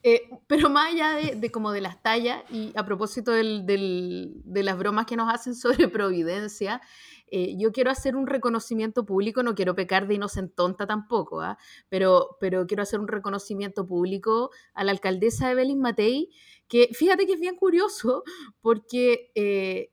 [0.07, 4.77] eh, pero más allá de, como de las tallas, y a propósito del, de las
[4.77, 6.83] bromas que nos hacen sobre Providencia,
[7.29, 11.57] eh, yo quiero hacer un reconocimiento público, no quiero pecar de inocentonta tampoco, ¿ah?
[11.89, 16.29] pero, pero quiero hacer un reconocimiento público a la alcaldesa Evelyn Matei,
[16.69, 18.25] que fíjate que es bien curioso
[18.61, 19.91] porque eh,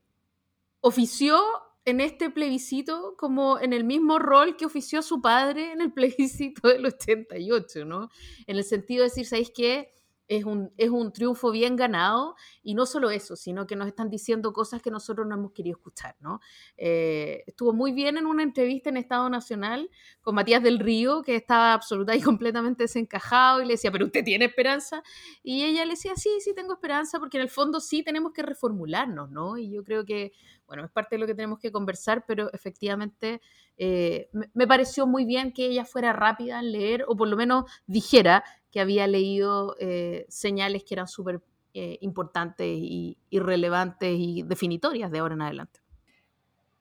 [0.82, 1.40] ofició
[1.86, 6.68] en este plebiscito como en el mismo rol que ofició su padre en el plebiscito
[6.68, 8.10] del 88, ¿no?
[8.46, 9.92] En el sentido de decir, ¿sabéis qué?
[10.36, 14.08] Es un, es un triunfo bien ganado y no solo eso, sino que nos están
[14.08, 16.40] diciendo cosas que nosotros no hemos querido escuchar, ¿no?
[16.76, 19.90] Eh, estuvo muy bien en una entrevista en Estado Nacional
[20.22, 24.24] con Matías del Río, que estaba absoluta y completamente desencajado y le decía, pero usted
[24.24, 25.02] tiene esperanza.
[25.42, 28.42] Y ella le decía, sí, sí tengo esperanza, porque en el fondo sí tenemos que
[28.42, 29.58] reformularnos, ¿no?
[29.58, 30.32] Y yo creo que,
[30.66, 33.42] bueno, es parte de lo que tenemos que conversar, pero efectivamente
[33.76, 37.64] eh, me, pareció muy bien que ella fuera rápida en leer, o por lo menos
[37.86, 41.40] dijera que había leído eh, señales que eran súper
[41.74, 45.80] eh, importantes y, relevantes y definitorias de ahora en adelante.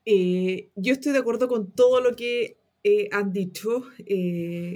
[0.06, 2.58] yo estoy de acuerdo con todo lo que
[3.12, 3.84] han dicho,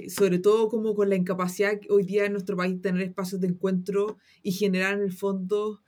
[0.08, 3.48] sobre todo como con la incapacidad hoy día en nuestro país de tener espacios de
[3.48, 5.80] encuentro y generar en el fondo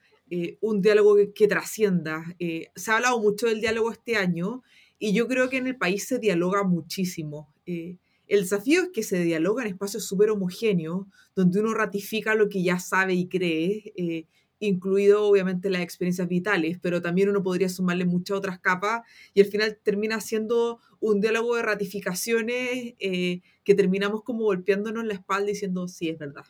[0.59, 2.35] un diálogo que, que trascienda.
[2.37, 4.63] se ha hablado mucho del diálogo este año
[4.99, 7.51] y yo creo que en el país se dialoga muchísimo.
[7.65, 7.97] Eh,
[8.29, 12.63] el desafío es que se dialoga en espacios súper homogéneos, donde uno ratifica lo que
[12.63, 14.27] ya sabe y cree, eh,
[14.59, 19.01] incluido obviamente las experiencias vitales, pero también uno podría sumarle muchas otras capas
[19.33, 25.13] y al final termina siendo un diálogo de ratificaciones eh, que terminamos como golpeándonos la
[25.13, 26.45] espalda diciendo, sí, es verdad.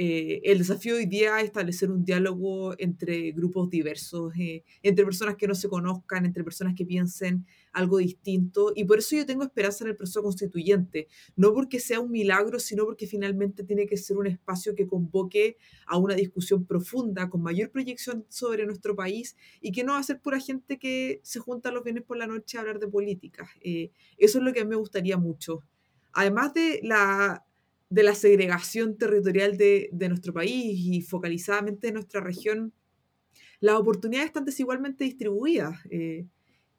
[0.00, 5.34] Eh, el desafío hoy día es establecer un diálogo entre grupos diversos, eh, entre personas
[5.34, 8.72] que no se conozcan, entre personas que piensen algo distinto.
[8.76, 12.60] Y por eso yo tengo esperanza en el proceso constituyente, no porque sea un milagro,
[12.60, 17.42] sino porque finalmente tiene que ser un espacio que convoque a una discusión profunda, con
[17.42, 21.40] mayor proyección sobre nuestro país y que no va a ser pura gente que se
[21.40, 23.50] junta los viernes por la noche a hablar de política.
[23.62, 25.64] Eh, eso es lo que a mí me gustaría mucho.
[26.12, 27.47] Además de la
[27.90, 32.72] de la segregación territorial de, nuestro país y focalizadamente de nuestra región,
[33.60, 35.78] las oportunidades están desigualmente distribuidas.
[35.90, 36.26] Eh,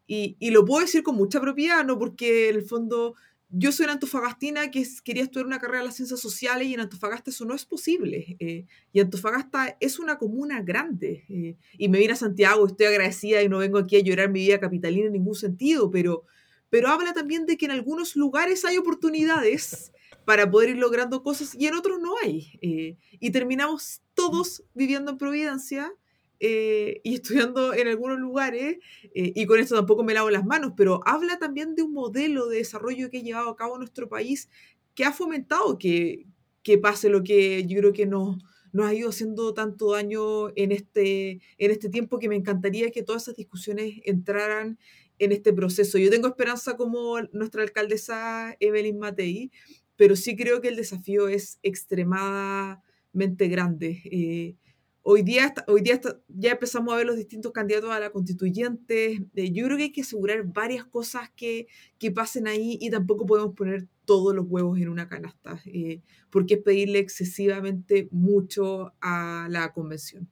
[0.07, 3.15] y, lo puedo decir con mucha propiedad, no porque en el fondo
[3.51, 6.81] yo soy una antofagastina que quería estudiar una carrera de las ciencias sociales y en
[6.81, 8.37] Antofagasta eso no es posible.
[8.39, 11.25] Eh, y Antofagasta es una comuna grande.
[11.29, 14.41] Eh, y me vine a Santiago, estoy agradecida y no vengo aquí a llorar mi
[14.41, 16.25] vida capitalina en ningún sentido, pero,
[16.69, 19.91] pero habla también de que en algunos lugares hay oportunidades
[20.29, 22.59] para poder ir logrando cosas y en otros no hay.
[22.61, 25.91] Eh, y terminamos todos viviendo en Providencia
[26.39, 28.77] eh, y estudiando en algunos lugares,
[29.15, 32.47] eh, y con esto tampoco me lavo las manos, pero habla también de un modelo
[32.47, 34.49] de desarrollo que ha llevado a cabo nuestro país
[34.93, 36.27] que ha fomentado que,
[36.61, 38.37] que pase lo que yo creo que nos,
[38.71, 43.01] nos ha ido haciendo tanto daño en este, en este tiempo que me encantaría que
[43.01, 44.77] todas esas discusiones entraran
[45.19, 45.97] en este proceso.
[45.97, 49.51] Yo tengo esperanza como nuestra alcaldesa Evelyn Matei,
[49.99, 54.01] pero sí creo que el desafío es extremadamente grande.
[54.05, 54.55] Eh,
[55.01, 59.21] hoy día, hoy día ya empezamos a ver los distintos candidatos a la constituyente.
[59.35, 63.25] Eh, yo creo que hay que asegurar varias cosas que, que, pasen ahí y tampoco
[63.25, 69.47] podemos poner todos los huevos en una canasta, eh, porque es pedirle excesivamente mucho a
[69.49, 70.29] la convención.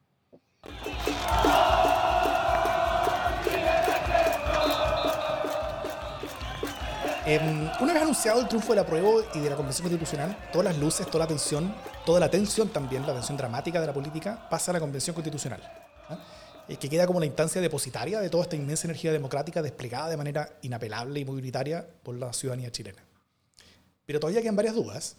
[7.30, 8.88] Em, una vez anunciado el triunfo de la
[9.36, 13.06] y de la Convención Constitucional, todas las luces, toda la atención, toda la tensión también,
[13.06, 15.62] la tensión dramática de la política, pasa a la Convención Constitucional,
[16.70, 20.16] eh, que queda como la instancia depositaria de toda esta inmensa energía democrática desplegada de
[20.16, 23.04] manera inapelable y movilitaria por la ciudadanía chilena.
[24.06, 25.18] Pero todavía quedan varias dudas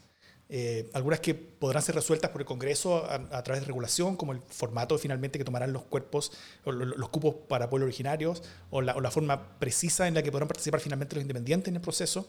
[0.51, 4.41] eh, algunas que podrán ser resueltas por el Congreso a, través de regulación, como el
[4.49, 6.33] formato finalmente que tomarán los cuerpos,
[6.65, 10.81] o los, cupos para pueblos originarios, o la, forma precisa en la que podrán participar
[10.81, 12.29] finalmente los independientes en el proceso.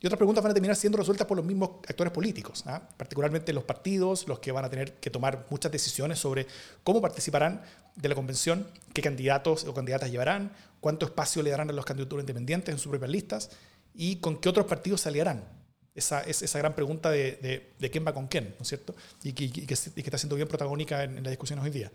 [0.00, 2.88] Y otras preguntas van a terminar siendo resueltas por los mismos actores políticos, ¿ah?
[2.96, 6.46] particularmente los partidos, los que van a tener que tomar muchas decisiones sobre
[6.84, 7.62] cómo participarán
[7.96, 12.20] de la convención, qué candidatos o candidatas llevarán, cuánto espacio le darán a los candidatos
[12.20, 13.50] independientes en sus propias listas
[13.92, 15.57] y con qué otros partidos se aliarán
[15.98, 18.94] esa, esa gran pregunta de, de, quién va con quién, ¿no es cierto?
[19.22, 21.90] Y que, que, está siendo bien protagónica en, la discusión hoy día.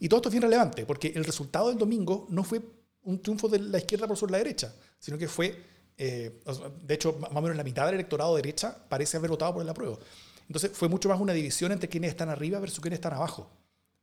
[0.00, 2.60] Y todo esto es bien relevante, porque el resultado del domingo no fue
[3.02, 5.56] un triunfo de la izquierda por sobre la derecha, sino que fue,
[5.96, 6.40] eh,
[6.82, 9.62] de hecho, más o menos la mitad del electorado de derecha parece haber votado por
[9.62, 9.98] el apruebo.
[10.46, 13.50] Entonces fue mucho más una división entre quienes están arriba versus quienes están abajo.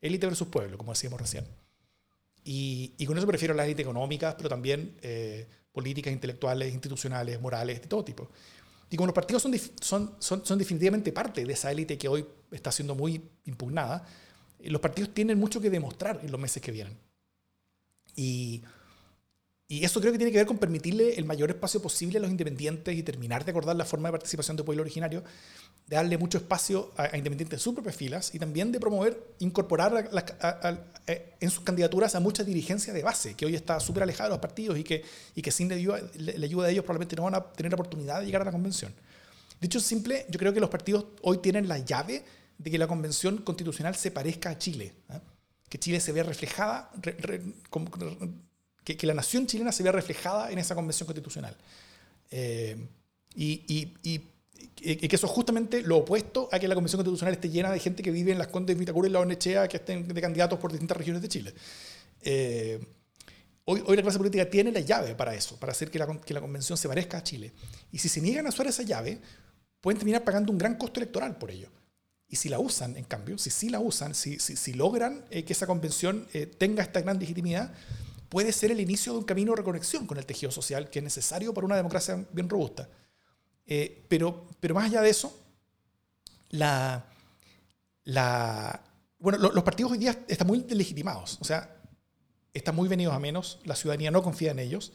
[0.02, 1.45] Élite versus pueblo, como decíamos recién.
[2.43, 7.82] Y, y con eso prefiero las élites económicas, pero también eh, políticas, intelectuales, institucionales, morales,
[7.82, 8.30] de todo tipo.
[8.89, 12.26] Y como los partidos son, son, son, son definitivamente parte de esa élite que hoy
[12.52, 14.06] está siendo muy impugnada,
[14.60, 16.98] eh, los partidos tienen mucho que demostrar en los meses que vienen.
[18.15, 18.62] Y,
[19.67, 22.30] y eso creo que tiene que ver con permitirle el mayor espacio posible a los
[22.30, 25.23] independientes y terminar de acordar la forma de participación del pueblo originario,
[25.88, 30.12] de darle mucho espacio a, independientes en sus propias filas y también de promover, incorporar
[31.08, 34.39] en sus candidaturas a mucha dirigencia de base, que hoy está súper alejada de los
[34.39, 37.36] partidos y que, y que sin la ayuda, la ayuda de ellos probablemente no van
[37.36, 38.93] a tener la oportunidad de llegar a la convención.
[39.60, 42.23] Dicho simple, yo creo que los partidos hoy tienen la llave
[42.60, 45.19] de que la convención constitucional se parezca a Chile, ¿eh?
[45.69, 46.91] que Chile se vea reflejada,
[48.86, 51.58] que, la nación chilena se vea reflejada en esa convención constitucional.
[52.30, 52.78] Eh,
[53.36, 53.88] y,
[54.76, 58.04] que eso es justamente lo opuesto a que la convención constitucional esté llena de gente
[58.04, 60.98] que vive en las Condes, Vitacura y la Onechea, que estén de candidatos por distintas
[60.98, 61.54] regiones de Chile.
[62.21, 62.80] Eh,
[63.65, 66.34] hoy, hoy, la clase política tiene la llave para eso, para hacer que la, que
[66.34, 67.52] la, convención se parezca a Chile.
[67.91, 69.19] Y si se niegan a usar esa llave,
[69.82, 71.69] pueden terminar pagando un gran costo electoral por ello.
[72.28, 75.54] Y si la usan, en cambio, si sí la usan, si, si, logran eh, que
[75.54, 77.71] esa convención tenga esta gran legitimidad,
[78.36, 81.04] puede ser el inicio de un camino de reconexión con el tejido social que es
[81.04, 82.89] necesario para una democracia bien robusta.
[83.65, 85.34] Eh, pero, pero más allá de eso,
[86.50, 87.06] la,
[88.04, 88.82] la,
[89.19, 91.78] bueno, los partidos hoy día están muy legitimados, o sea,
[92.54, 94.91] están muy venidos a menos, la ciudadanía no confía en ellos.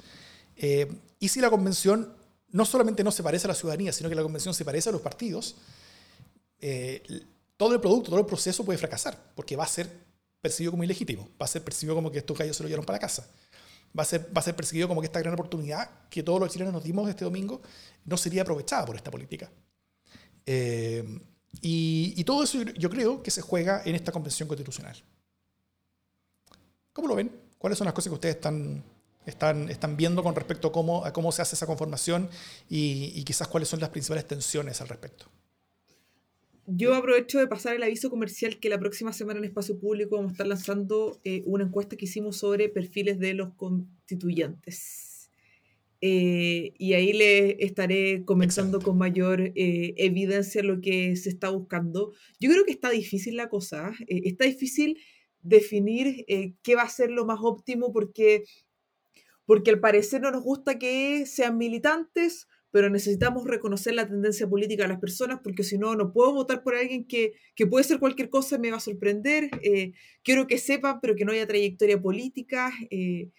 [0.56, 2.14] Eh, y si la convención
[2.50, 4.92] no solamente no se parece a la ciudadanía, sino que la convención se parece a
[4.92, 5.56] los partidos,
[6.60, 7.24] eh,
[7.56, 10.09] todo el producto, todo el proceso puede fracasar, porque va a ser
[10.40, 12.98] percibido como ilegítimo, va a ser percibido como que estos gallos se lo llevaron para
[12.98, 13.28] casa.
[13.98, 16.52] Va a, ser, va a ser percibido como que esta gran oportunidad que todos los
[16.52, 17.60] chilenos nos dimos este domingo
[18.04, 19.50] no sería aprovechada por esta política.
[20.46, 21.20] Eh,
[21.60, 24.96] y, todo eso yo creo que se juega en esta convención constitucional.
[26.92, 27.32] ¿Cómo lo ven?
[27.58, 28.84] ¿Cuáles son las cosas que ustedes están,
[29.26, 32.30] están, están viendo con respecto a cómo, cómo se hace esa conformación
[32.68, 35.26] y quizás cuáles son las principales tensiones al respecto?
[36.72, 40.30] Yo aprovecho de pasar el aviso comercial que la próxima semana en Espacio Público vamos
[40.30, 45.30] a estar lanzando eh, una encuesta que hicimos sobre perfiles de los constituyentes.
[46.00, 52.12] Eh, y ahí les estaré comenzando con mayor eh, evidencia lo que se está buscando.
[52.38, 53.90] Yo creo que está difícil la cosa.
[54.06, 54.96] está difícil
[55.42, 56.24] definir
[56.62, 58.44] qué va a ser lo más óptimo porque,
[59.44, 64.84] porque al parecer no nos gusta que sean militantes pero necesitamos reconocer la tendencia política
[64.84, 67.98] de las personas porque si no, no puedo votar por alguien que, que puede ser
[67.98, 69.50] cualquier cosa me va a sorprender.
[69.62, 72.72] Eh, quiero que sepan, pero que no haya trayectoria política.
[72.90, 73.30] Eh,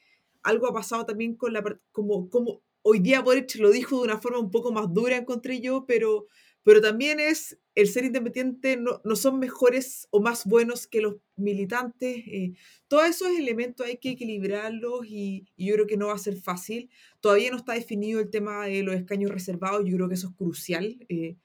[0.44, 1.64] algo ha pasado también con la...
[1.92, 5.62] Como, como hoy día Boric lo dijo de una forma un poco más dura, encontré
[5.62, 6.28] yo, pero
[6.64, 11.16] pero también es el ser independiente no, no son mejores o más buenos que los
[11.36, 12.18] militantes.
[12.28, 12.54] Eh,
[12.88, 16.90] todos esos elementos hay que equilibrarlos y, yo creo que no va a ser fácil.
[17.20, 20.36] Todavía no está definido el tema de los escaños reservados, yo creo que eso es
[20.36, 21.06] crucial.
[21.10, 21.38] Eh,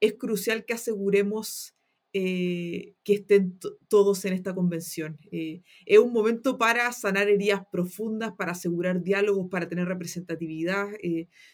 [0.00, 1.74] es crucial que aseguremos
[2.14, 5.18] eh, que estén todos en esta convención.
[5.30, 10.88] es un momento para sanar heridas profundas, para asegurar diálogos, para tener representatividad.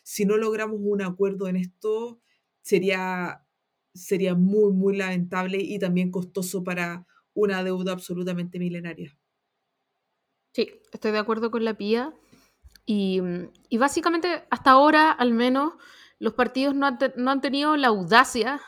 [0.03, 2.21] si no logramos un acuerdo en esto,
[2.63, 3.45] sería,
[3.95, 9.17] sería muy, muy lamentable y también costoso para una deuda absolutamente milenaria.
[10.53, 12.15] Sí, estoy de acuerdo con la PIA.
[12.87, 13.21] Y,
[13.69, 15.75] y básicamente, hasta ahora, al menos,
[16.19, 18.61] los partidos no han, no han tenido la audacia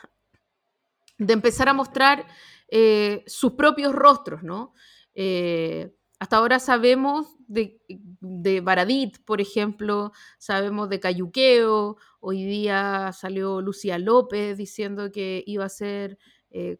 [1.17, 2.27] de empezar a mostrar
[2.67, 4.73] eh, sus propios rostros, ¿no?
[5.13, 13.59] Eh, hasta ahora sabemos de, de, Baradit, por ejemplo, sabemos de Cayuqueo, hoy día salió
[13.59, 16.19] Lucía López diciendo que iba a ser
[16.51, 16.77] eh,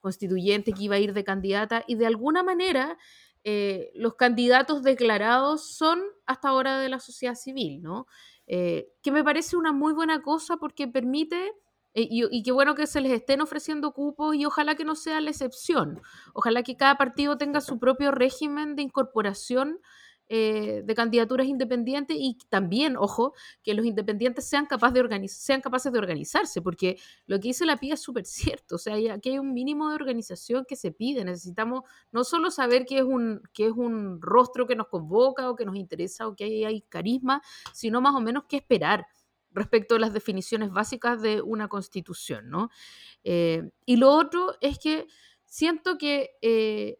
[0.00, 2.98] constituyente, que iba a ir de candidata, y de alguna manera
[3.44, 8.08] eh, los candidatos declarados son hasta ahora de la sociedad civil, ¿no?
[8.48, 11.52] Eh, que me parece una muy buena cosa porque permite
[11.94, 15.20] eh, y, qué bueno que se les estén ofreciendo cupos y ojalá que no sea
[15.20, 16.00] la excepción.
[16.32, 19.78] Ojalá que cada partido tenga su propio régimen de incorporación
[20.34, 25.92] eh, de candidaturas independientes y también, ojo, que los independientes sean, capaz de sean capaces
[25.92, 28.24] de organizarse, porque lo que dice la PIA es súper
[28.56, 28.76] cierto.
[28.76, 31.26] O sea, aquí hay un mínimo de organización que se pide.
[31.26, 35.56] Necesitamos no solo saber que es un, que es un rostro que nos convoca o
[35.56, 37.42] que nos interesa o que hay, hay carisma,
[37.74, 39.06] sino más o menos qué esperar
[39.54, 42.70] respecto a las definiciones básicas de una constitución, ¿no?
[43.24, 45.06] Eh, y lo otro es que
[45.44, 46.98] siento que eh,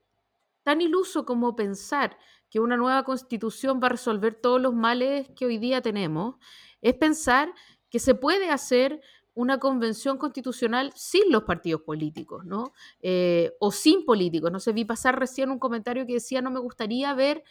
[0.63, 2.17] tan iluso como pensar
[2.51, 6.37] que una nueva constitución va a resolver todos los males que hoy día tenemos,
[6.83, 7.53] es pensar
[7.89, 9.01] que se puede hacer
[9.35, 12.75] una convención constitucional sin los partidos políticos, ¿no?
[13.01, 14.53] Eh, o sin políticos.
[14.53, 17.43] No sé, vi pasar recién un comentario que decía, no me gustaría ver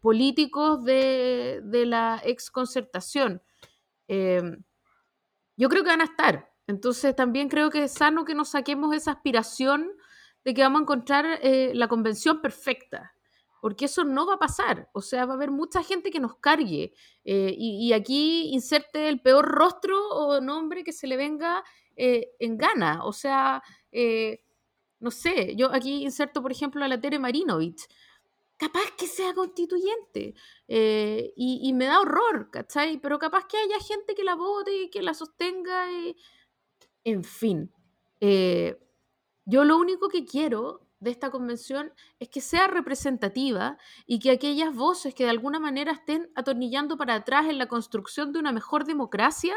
[0.00, 3.40] políticos de, de, la exconcertación.
[4.12, 4.62] Em,
[5.56, 6.52] yo creo que van a estar.
[6.66, 9.90] Entonces también creo que es sano que nos saquemos esa aspiración
[10.44, 13.14] de que vamos a encontrar eh, la convención perfecta.
[13.62, 14.90] porque eso no va a pasar.
[14.92, 16.92] O sea, va a haber mucha gente que nos cargue.
[17.24, 21.62] Eh, y, aquí inserte el peor rostro o nombre que se le venga
[21.96, 23.04] eh, en gana.
[23.04, 23.62] O sea,
[24.98, 27.86] no sé, yo aquí inserto, por ejemplo, a la Tere Marinovich.
[28.62, 30.34] Capaz que sea constituyente.
[30.68, 32.98] y, me da horror, ¿cachai?
[32.98, 35.86] Pero capaz que haya gente que la vote y que la sostenga.
[37.04, 37.72] En fin.
[38.20, 44.72] yo lo único que quiero de esta convención es que sea representativa y que aquellas
[44.72, 48.84] voces que de alguna manera estén atornillando para atrás en la construcción de una mejor
[48.84, 49.56] democracia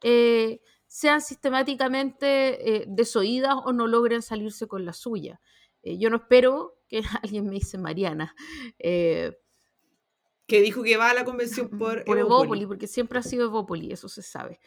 [0.00, 5.40] eh, sean sistemáticamente eh, desoídas o no logren salirse con la suya.
[5.82, 8.34] Eh, yo no espero que alguien me dice Mariana.
[8.78, 12.66] que dijo que va a la convención por, por Evópoli.
[12.66, 14.60] porque siempre ha sido Evópoli, eso se sabe.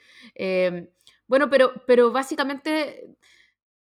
[1.28, 3.16] bueno, pero, pero básicamente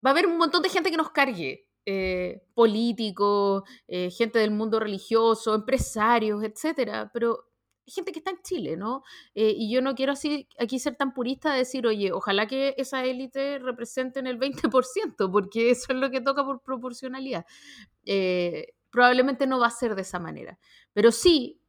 [0.04, 1.68] va a haber un montón de gente que nos cargue.
[1.84, 7.48] Eh, políticos, eh, gente del mundo religioso, empresarios, etcétera, pero
[7.86, 9.02] gente que está en Chile, ¿no?
[9.34, 12.76] Eh, y yo no quiero así aquí ser tan purista de decir, oye, ojalá que
[12.78, 17.44] esa élite representen el 20%, porque eso es lo que toca por proporcionalidad.
[18.90, 20.58] Probablemente no va a ser de esa manera,
[20.92, 21.60] pero sí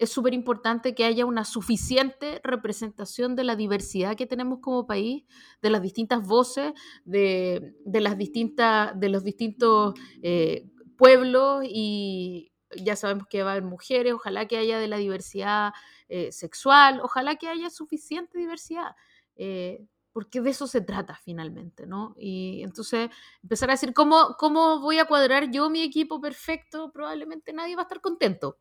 [0.00, 5.24] es súper importante que haya una suficiente representación de la diversidad que tenemos como país,
[5.60, 6.72] de las distintas voces,
[7.04, 9.92] de, las distintas, de los distintos
[10.22, 12.50] eh, pueblos y
[12.82, 15.72] ya sabemos que va a haber mujeres, ojalá que haya de la diversidad
[16.08, 18.96] eh, sexual, ojalá que haya suficiente diversidad.
[19.36, 22.14] Eh, porque de eso se trata finalmente, ¿no?
[22.18, 23.10] Y entonces
[23.42, 26.90] empezar a decir, ¿cómo, ¿cómo voy a cuadrar yo mi equipo perfecto?
[26.92, 28.58] Probablemente nadie va a estar contento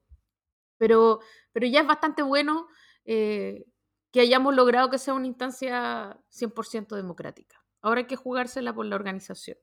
[0.80, 1.20] pero,
[1.52, 2.68] pero ya es bastante bueno
[3.06, 3.66] eh,
[4.12, 7.64] que hayamos logrado que sea una instancia 100% democrática.
[7.82, 9.58] Ahora hay que jugársela por la organización.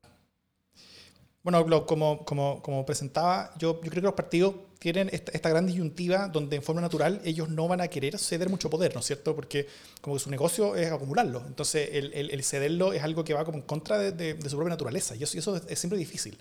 [1.47, 6.57] Bueno, como, como, como, presentaba, yo, creo que los partidos tienen esta, gran disyuntiva donde
[6.57, 9.37] en forma natural ellos no van a querer ceder mucho poder, ¿no es cierto?
[9.37, 9.69] Porque
[10.01, 11.45] como que su negocio es acumularlo.
[11.47, 15.23] Entonces el, cederlo es algo que va como en contra de, su propia naturaleza y
[15.23, 16.37] eso, eso es siempre difícil.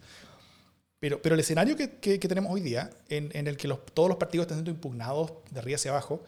[0.99, 4.57] Pero, pero el escenario que, tenemos hoy día, en, el que todos los partidos están
[4.57, 6.23] siendo impugnados de arriba hacia abajo,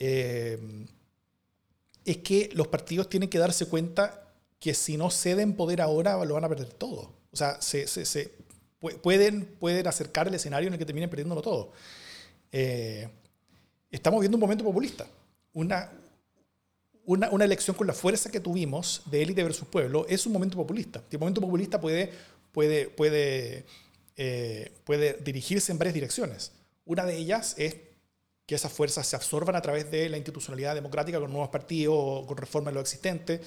[0.00, 0.58] eh,
[2.04, 6.34] es que los partidos tienen que darse cuenta que si no ceden poder ahora, lo
[6.34, 7.19] van a perder todo.
[7.32, 8.32] O sea, se, se, se
[9.02, 11.72] pueden, pueden acercar el escenario en el que terminen perdiéndolo todo.
[12.52, 13.08] Eh,
[13.90, 15.06] estamos viendo un momento populista.
[15.52, 15.92] Una,
[17.04, 20.56] una, una, elección con la fuerza que tuvimos de élite versus pueblo es un momento
[20.56, 21.02] populista.
[21.10, 22.12] El momento populista puede,
[22.52, 23.64] puede, puede
[24.22, 26.52] eh, puede dirigirse en varias direcciones.
[26.84, 27.76] Una de ellas es
[28.44, 32.36] que esas fuerzas se absorban a través de la institucionalidad democrática con nuevos partidos con
[32.36, 33.40] reforma de lo existente.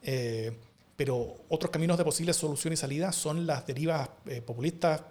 [0.00, 0.52] Eh,
[0.96, 5.02] pero otros caminos de posible solución y salida son las derivas eh, populistas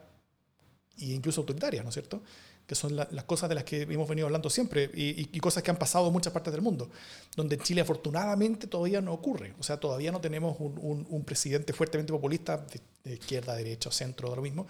[0.98, 2.22] e incluso autoritarias, ¿no es cierto?
[2.68, 5.78] Que son las cosas de las que hemos venido hablando siempre y, cosas que han
[5.78, 6.90] pasado en muchas partes del mundo,
[7.36, 9.54] donde en Chile afortunadamente todavía no ocurre.
[9.60, 14.36] O sea, todavía no tenemos un, presidente fuertemente populista, de, de izquierda, derecha, centro, de
[14.38, 14.68] lo mismo,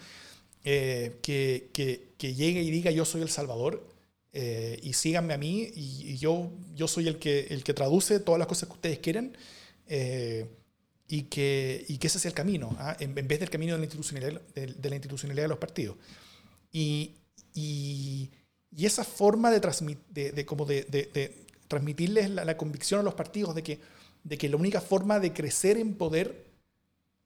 [0.63, 3.83] eh, que, que, llegue y diga yo soy el Salvador
[4.31, 8.37] eh, y síganme a mí y, yo, yo soy el que, el que traduce todas
[8.37, 9.35] las cosas que ustedes quieren
[9.87, 10.45] eh,
[11.11, 12.95] y, que, y que ese sea el camino, ¿ah?
[12.97, 15.97] en, vez del camino de la institucionalidad de, la institucionalidad de los partidos.
[16.71, 17.15] Y,
[17.53, 18.31] y,
[18.71, 19.59] y esa forma de,
[20.09, 23.79] de, de, como de, de transmitirles la, la, convicción a los partidos de que,
[24.23, 26.45] de que la única forma de crecer en poder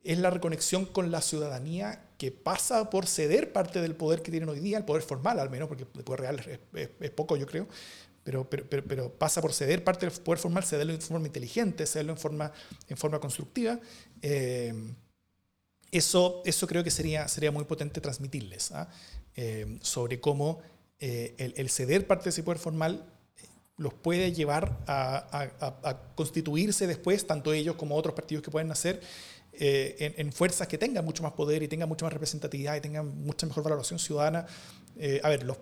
[0.03, 4.49] es la reconexión con la ciudadanía que pasa por ceder parte del poder que tienen
[4.49, 7.67] hoy día, el poder formal al menos, porque el poder real es, poco, yo creo,
[8.25, 12.11] pero, pero, pero, pasa por ceder parte del poder formal, cederlo en forma inteligente, cederlo
[12.11, 12.51] en forma,
[12.89, 13.79] en forma constructiva.
[14.21, 14.73] Eh,
[15.91, 18.89] eso, eso creo que sería, sería muy potente transmitirles ¿ah?
[19.35, 20.59] eh, sobre cómo
[20.99, 23.05] eh, el, ceder parte de ese poder formal
[23.77, 28.69] los puede llevar a, a, a, constituirse después, tanto ellos como otros partidos que pueden
[28.69, 29.01] nacer,
[29.57, 33.23] eh, en, fuerzas que tengan mucho más poder y tengan mucha más representatividad y tengan
[33.23, 34.45] mucha mejor valoración ciudadana.
[34.97, 35.57] Eh, a ver, los,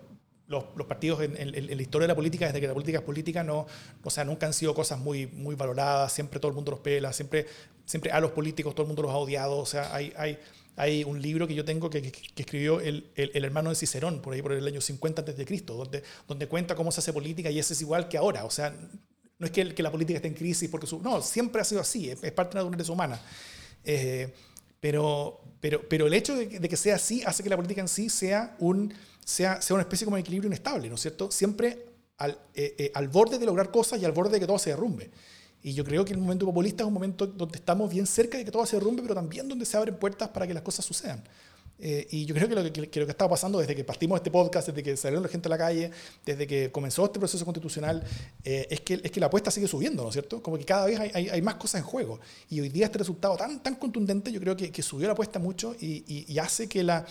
[0.46, 3.66] los, partidos en, la historia de la política, desde que la política es política, no,
[4.02, 7.12] o sea, nunca han sido cosas muy, muy valoradas, siempre todo el mundo los pela,
[7.12, 7.46] siempre,
[7.86, 10.38] siempre a los políticos todo el mundo los ha odiado, o sea, hay, hay,
[10.76, 14.34] hay un libro que yo tengo que, que, escribió el, el, hermano de Cicerón, por
[14.34, 17.72] ahí por el año 50 a.C., donde, donde cuenta cómo se hace política y eso
[17.72, 18.76] es igual que ahora, o sea,
[19.38, 21.80] no es que, que la política esté en crisis porque su, no, siempre ha sido
[21.80, 23.20] así, es, es parte de la naturaleza humana.
[23.82, 24.32] Eh,
[24.84, 28.10] pero, pero, pero el hecho de que, sea así hace que la política en sí
[28.10, 28.92] sea, un,
[29.24, 31.30] sea, sea una especie como de equilibrio inestable, ¿no es cierto?
[31.30, 31.86] Siempre
[32.18, 34.70] al, eh, eh, al borde de lograr cosas y al borde de que todo se
[34.70, 35.10] derrumbe.
[35.62, 38.44] Y yo creo que el momento populista es un momento donde estamos bien cerca de
[38.44, 41.24] que todo se derrumbe, pero también donde se abren puertas para que las cosas sucedan.
[41.78, 44.16] Eh, y yo creo que lo que, que lo que está pasando desde que partimos
[44.16, 45.90] este podcast, desde que salieron la gente a la calle,
[46.24, 48.04] desde que comenzó este proceso constitucional,
[48.44, 50.42] eh, es, que, es que la apuesta sigue subiendo, ¿no es cierto?
[50.42, 52.20] Como que cada vez hay, hay, hay, más cosas en juego.
[52.48, 55.38] Y hoy día este resultado tan, tan contundente, yo creo que, que subió la apuesta
[55.38, 57.06] mucho y, y, y hace que, la,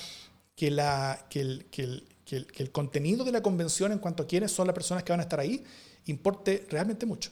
[0.56, 5.12] que, la, el, contenido de la convención en cuanto a quiénes son las personas que
[5.12, 5.64] van a estar ahí
[6.06, 7.32] importe realmente mucho.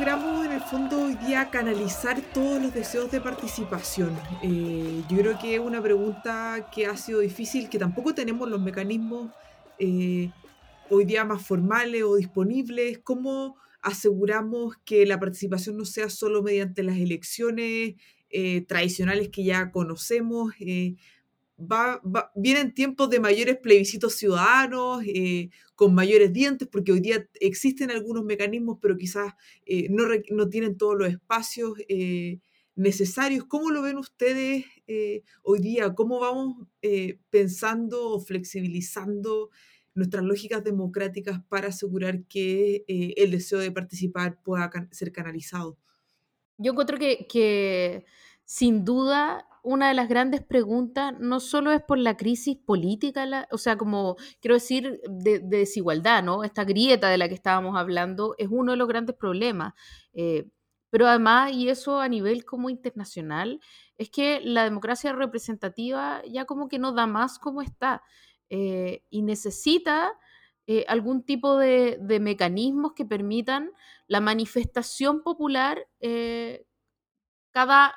[0.00, 4.16] logramos en el fondo hoy día canalizar todos los deseos de participación?
[4.42, 8.62] Eh, yo creo que es una pregunta que ha sido difícil, que tampoco tenemos los
[8.62, 9.30] mecanismos
[9.78, 10.30] eh,
[10.88, 12.98] hoy día más formales o disponibles.
[13.04, 17.94] ¿Cómo aseguramos que la participación no sea solo mediante las elecciones
[18.30, 20.52] eh, tradicionales que ya conocemos?
[20.60, 20.96] Eh,
[21.62, 22.00] Va,
[22.34, 28.24] vienen tiempos de mayores plebiscitos ciudadanos, eh, con mayores dientes, porque hoy día existen algunos
[28.24, 29.34] mecanismos, pero quizás
[29.90, 31.74] no, no, tienen todos los espacios
[32.76, 33.44] necesarios.
[33.44, 34.64] ¿Cómo lo ven ustedes
[35.42, 35.94] hoy día?
[35.94, 36.66] ¿Cómo vamos
[37.28, 39.50] pensando o flexibilizando
[40.00, 45.76] nuestras lógicas democráticas para asegurar que eh, el deseo de participar pueda ser canalizado?
[46.56, 48.06] Yo encuentro que,
[48.46, 53.58] sin duda una de las grandes preguntas no solo es por la crisis política, o
[53.58, 56.44] sea, como quiero decir, de, de, desigualdad, ¿no?
[56.44, 59.74] Esta grieta de la que estábamos hablando es uno de los grandes problemas.
[60.14, 60.48] Eh,
[60.88, 63.60] pero además, y eso a nivel como internacional,
[63.98, 68.02] es que la democracia representativa ya como que no da más como está
[68.52, 70.12] eh, y necesita
[70.66, 73.70] eh, algún tipo de, de, mecanismos que permitan
[74.08, 76.66] la manifestación popular eh,
[77.52, 77.94] cada,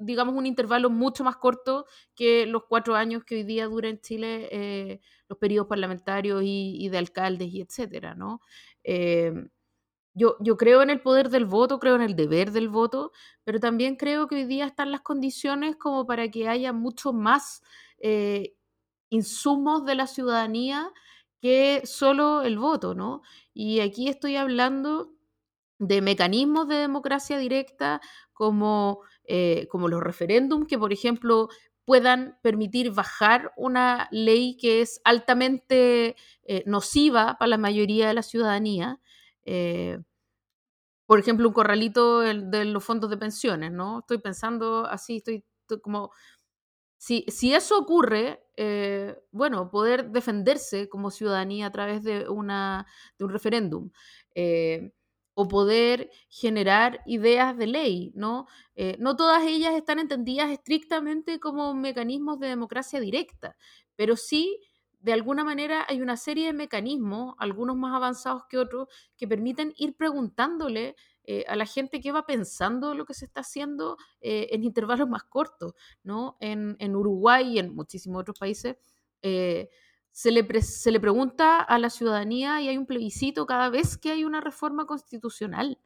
[0.00, 1.86] digamos, un intervalo mucho más corto
[2.16, 6.98] que los cuatro años que hoy día dura en Chile los periodos parlamentarios y, de
[6.98, 8.40] alcaldes y etcétera, ¿no?
[10.16, 13.10] Yo, yo creo en el poder del voto, creo en el deber del voto,
[13.42, 17.62] pero también creo que hoy día están las condiciones como para que haya mucho más
[19.14, 20.92] insumos de la ciudadanía
[21.40, 23.22] que solo el voto, ¿no?
[23.52, 25.12] Y aquí estoy hablando
[25.78, 28.00] de mecanismos de democracia directa
[28.32, 31.48] como, eh, como los referéndums, que por ejemplo
[31.84, 38.22] puedan permitir bajar una ley que es altamente eh, nociva para la mayoría de la
[38.22, 39.00] ciudadanía.
[39.44, 39.98] Eh,
[41.06, 44.00] por ejemplo, un corralito de los fondos de pensiones, ¿no?
[44.00, 46.10] Estoy pensando así, estoy, estoy como...
[47.06, 52.86] Si, eso ocurre, eh, bueno, poder defenderse como ciudadanía a través de, una,
[53.18, 53.90] de un referéndum.
[54.34, 54.90] Eh,
[55.34, 58.46] o poder generar ideas de ley, ¿no?
[58.76, 63.56] Eh, no todas ellas están entendidas estrictamente como mecanismos de democracia directa,
[63.96, 64.60] pero sí,
[65.00, 68.88] de alguna manera, hay una serie de mecanismos, algunos más avanzados que otros,
[69.18, 70.96] que permiten ir preguntándole
[71.26, 75.08] eh, a la gente qué va pensando lo que se está haciendo eh, en intervalos
[75.08, 75.72] más cortos,
[76.02, 76.36] ¿no?
[76.40, 78.76] En, en, Uruguay y en muchísimos otros países.
[79.22, 79.70] Eh,
[80.10, 84.10] se le, se le, pregunta a la ciudadanía y hay un plebiscito cada vez que
[84.10, 85.78] hay una reforma constitucional.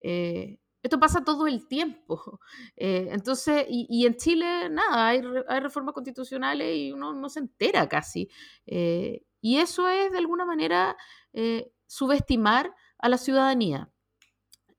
[0.00, 2.40] Esto pasa todo el tiempo.
[2.76, 7.88] Entonces, y, y, en Chile, nada, hay, hay, reformas constitucionales y uno no se entera
[7.88, 8.30] casi.
[8.64, 10.96] Y eso es, de alguna manera,
[11.86, 13.90] subestimar a la ciudadanía.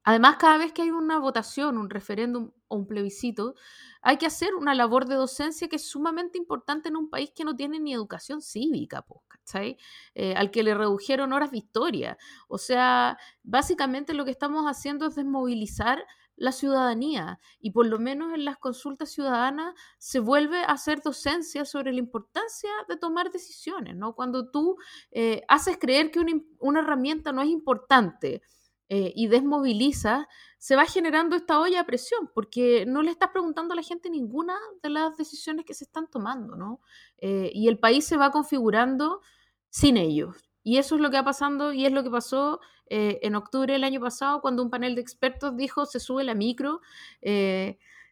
[0.06, 3.56] Además, cada vez que hay una votación, un referéndum o un plebiscito,
[4.03, 7.43] hay que hacer una labor de docencia que es sumamente importante en un país que
[7.43, 9.78] no tiene ni educación cívica, ¿cachai?
[10.14, 12.18] Eh, al que le redujeron horas de historia.
[12.47, 16.06] O sea, básicamente lo que estamos haciendo es desmovilizar
[16.38, 21.66] la ciudadanía y por lo menos en las consultas ciudadanas se vuelve a hacer docencia
[21.66, 24.14] sobre la importancia de tomar decisiones, ¿no?
[24.14, 24.76] Cuando tú
[25.12, 28.41] eh, haces creer que una, una herramienta no es importante,
[28.88, 30.27] eh, y desmoviliza,
[30.59, 34.09] se va generando esta olla de presión, porque no le estás preguntando a la gente
[34.09, 36.81] ninguna de las decisiones que se están tomando, ¿no?
[37.17, 39.21] Eh, y el país se va configurando
[39.69, 40.36] sin ellos.
[40.63, 43.73] Y eso es lo que va pasando y es lo que pasó eh, en octubre
[43.73, 46.81] del año pasado cuando un panel de expertos dijo se sube la micro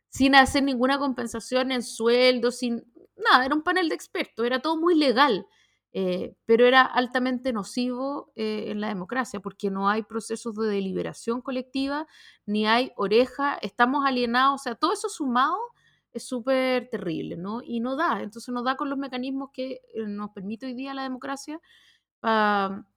[0.09, 2.83] sin hacer ninguna compensación en sueldo, sin
[3.17, 5.47] nada, era un panel de expertos, era todo muy legal.
[5.95, 11.39] Eh, pero era altamente nocivo eh, en la democracia porque no hay procesos de deliberación
[11.41, 12.07] colectiva,
[12.47, 15.55] ni hay oreja, estamos alienados, o sea, todo eso sumado
[16.11, 17.61] es súper terrible, ¿no?
[17.63, 20.95] Y no da, entonces no da con los mecanismos que eh, nos permite hoy día
[20.95, 21.61] la democracia
[22.19, 22.87] para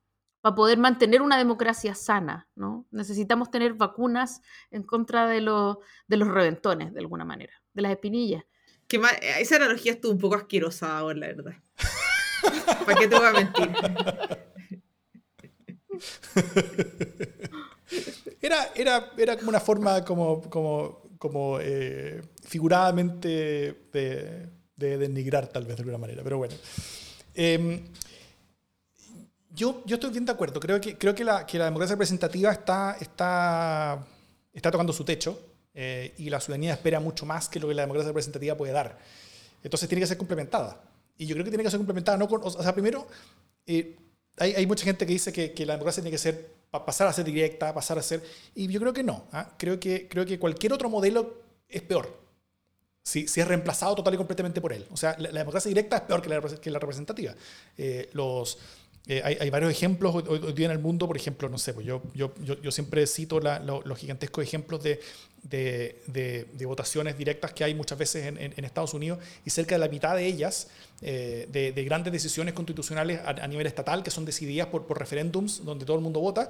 [0.41, 2.87] pa poder mantener una democracia sana, ¿no?
[2.91, 4.41] Necesitamos tener vacunas
[4.71, 8.45] en contra de, lo, de los reventones, de alguna manera, de las espinillas.
[8.89, 9.03] Que
[9.39, 11.55] esa analogía estuvo un poco asquerosa ahora, la verdad.
[12.85, 13.71] ¿Para qué te voy a mentir?
[18.41, 23.29] Era, era, era como una forma como, como, como eh, figuradamente
[23.93, 26.55] de, de, denigrar tal vez de alguna manera, pero bueno.
[27.35, 27.83] Em,
[29.51, 32.53] yo, yo estoy bien de acuerdo, creo que, creo que, la, que la democracia representativa
[32.53, 34.07] está, está,
[34.53, 35.41] está tocando su techo
[35.75, 38.99] eh, y la ciudadanía espera mucho más que lo que la democracia representativa puede dar.
[39.63, 40.81] Entonces tiene que ser complementada.
[41.19, 43.07] Y yo creo que tiene que ser complementada, no o sea, primero,
[43.67, 43.97] eh,
[44.39, 47.13] hay, hay, mucha gente que dice que, que, la democracia tiene que ser, pasar a
[47.13, 48.23] ser directa, pasar a ser,
[48.55, 49.25] y yo creo que no.
[49.33, 49.55] ¿ah?
[49.57, 52.27] Creo, que, creo que cualquier otro modelo es peor
[53.07, 54.85] si, si, es reemplazado total y completamente por él.
[54.91, 57.35] O sea, la, la democracia directa es peor que la, que la representativa.
[57.79, 58.59] Eh, los,
[59.07, 61.73] eh, hay, hay, varios ejemplos hoy, hoy, día en el mundo, por ejemplo, no sé,
[61.73, 64.99] pues yo, yo, yo, yo siempre cito la, lo, los gigantescos ejemplos de,
[65.43, 70.17] de, votaciones directas que hay muchas veces en, Estados Unidos y cerca de la mitad
[70.17, 70.69] de ellas,
[71.03, 75.65] eh, de, de, grandes decisiones constitucionales a, nivel estatal que son decididas por, por referéndums
[75.65, 76.49] donde todo el mundo vota,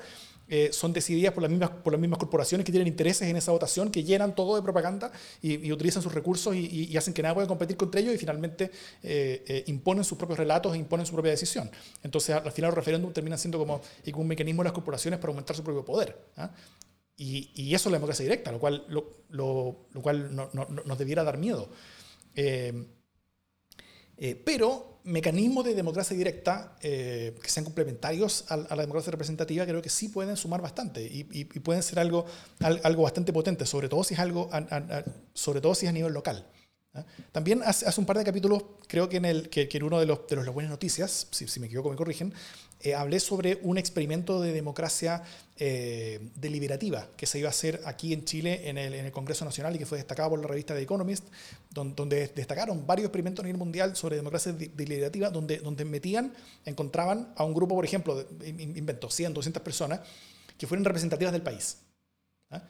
[0.49, 3.51] eh, son decididas por las, mismas, por las mismas corporaciones que tienen intereses en esa
[3.51, 5.11] votación, que llenan todo de propaganda
[5.43, 8.71] y, utilizan sus recursos y, y, hacen que nada pueda competir contra ellos y finalmente
[9.03, 11.69] eh, imponen sus propios relatos e imponen su propia decisión.
[12.03, 13.83] Entonces, al final, los referéndums terminan siendo como,
[14.15, 16.17] un mecanismo de las corporaciones para aumentar su propio poder.
[17.17, 20.67] Y, y, eso es la democracia directa, lo cual, lo, lo, lo cual no, no,
[20.67, 21.71] nos debiera dar miedo.
[22.35, 22.87] Eh,
[24.19, 29.65] eh, pero mecanismos de democracia directa eh, que sean complementarios a, a, la democracia representativa
[29.65, 32.27] creo que sí pueden sumar bastante y, y, y pueden ser algo,
[32.61, 35.93] al, algo bastante potente, sobre todo si es, algo a, sobre todo si es a
[35.93, 36.47] nivel local.
[36.97, 37.05] ¿Eh?
[37.33, 39.99] También hace, hace, un par de capítulos, creo que en, el, que, que en uno
[39.99, 42.33] de los, de los, las buenas noticias, si, si me equivoco me corrigen,
[42.81, 45.23] eh, hablé sobre un experimento de democracia
[45.57, 49.47] eh, deliberativa que se iba a hacer aquí en Chile en el, en el, Congreso
[49.47, 51.25] Nacional y que fue destacado por la revista The Economist,
[51.71, 56.35] donde, donde destacaron varios experimentos a nivel mundial sobre democracia deliberativa, donde, donde metían,
[56.67, 60.01] encontraban a un grupo, por ejemplo, de, invento, 100, 200 personas,
[60.59, 61.79] que fueran representativas del país.
[62.51, 62.61] ¿eh?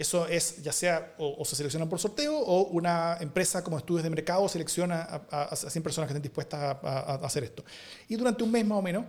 [0.00, 4.02] Eso es, ya sea, o, o, se seleccionan por sorteo, o una empresa como estudios
[4.02, 7.62] de mercado selecciona a, a, a 100 personas que estén dispuestas a, hacer esto.
[8.08, 9.04] Y durante un mes más o menos,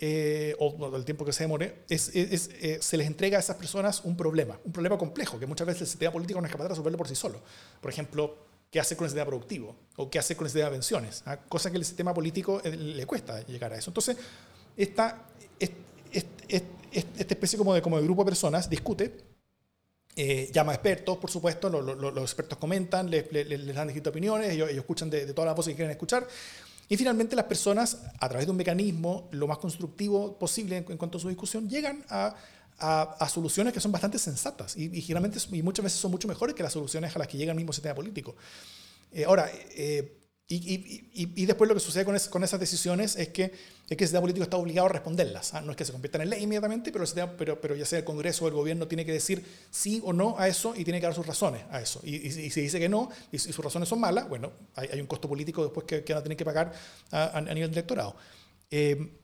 [0.00, 3.54] eh, o el tiempo que se demore, es, es, eh, se les entrega a esas
[3.54, 6.64] personas un problema, un problema complejo, que muchas veces el sistema político no es capaz
[6.64, 7.40] de resolverlo por sí solo.
[7.80, 8.36] Por ejemplo,
[8.68, 9.76] ¿qué hace con el sistema productivo?
[9.94, 11.22] ¿O qué hace con el sistema de pensiones?
[11.24, 11.36] ¿Ah?
[11.36, 13.90] Cosa que el sistema político eh, le cuesta llegar a eso.
[13.90, 14.16] Entonces,
[14.76, 15.24] esta,
[15.60, 19.30] esta, esta especie como de, como de grupo de personas discute
[20.16, 23.88] eh, llama a expertos, por supuesto, lo, lo, los expertos comentan, les, les, les dan
[23.88, 26.26] distintas opiniones, ellos, ellos escuchan de, de, todas las voces que quieren escuchar,
[26.88, 30.98] y finalmente las personas, a través de un mecanismo lo más constructivo posible en, en
[30.98, 32.34] cuanto a su discusión, llegan a,
[32.78, 36.28] a, a, soluciones que son bastante sensatas y, y, generalmente, y muchas veces son mucho
[36.28, 38.36] mejores que las soluciones a las que llega el mismo sistema político.
[39.12, 40.74] Eh, ahora, eh, y,
[41.14, 43.52] y, y, después lo que sucede con, es, con, esas decisiones es que,
[43.92, 45.54] es que el sistema político está obligado a responderlas.
[45.54, 45.60] ¿ah?
[45.60, 48.54] No es que se conviertan en ley inmediatamente, pero, ya sea el Congreso o el
[48.54, 51.62] gobierno tiene que decir sí o no a eso y tiene que dar sus razones
[51.70, 52.00] a eso.
[52.02, 55.62] Y, si dice que no y, sus razones son malas, bueno, hay, un costo político
[55.62, 56.72] después que, que van a tener que pagar
[57.10, 58.16] a, nivel del electorado.
[58.70, 59.18] Eh,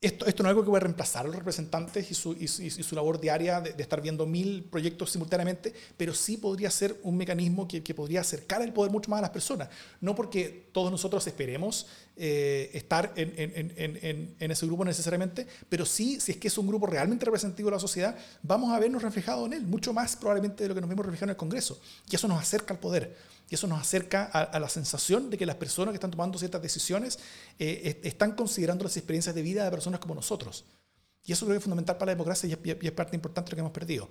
[0.00, 2.94] esto, no es algo que va a reemplazar a los representantes y su, y, y
[2.94, 7.66] labor diaria de, de, estar viendo mil proyectos simultáneamente, pero sí podría ser un mecanismo
[7.66, 9.68] que, que, podría acercar el poder mucho más a las personas.
[10.00, 11.88] No porque todos nosotros esperemos
[12.18, 16.58] eh, estar en, en, en, en, ese grupo necesariamente, pero sí, si es que es
[16.58, 20.16] un grupo realmente representativo de la sociedad, vamos a vernos reflejados en él, mucho más
[20.16, 21.80] probablemente de lo que nos vemos reflejados en el Congreso.
[22.10, 23.16] Y eso nos acerca al poder.
[23.48, 26.38] Y eso nos acerca a, a, la sensación de que las personas que están tomando
[26.38, 27.18] ciertas decisiones
[27.58, 30.64] eh, están considerando las experiencias de vida de personas como nosotros.
[31.24, 33.48] Y eso creo que es fundamental para la democracia y es, y es parte importante
[33.48, 34.08] de lo que hemos perdido.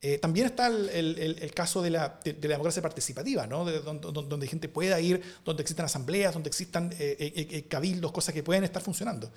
[0.00, 3.64] Eh, también está el, el, el, caso de la, de, de la democracia participativa, ¿no?
[3.64, 8.12] de, donde, donde, gente pueda ir, donde existan asambleas, donde existan eh, eh, eh cabildos,
[8.12, 9.30] cosas que pueden estar funcionando.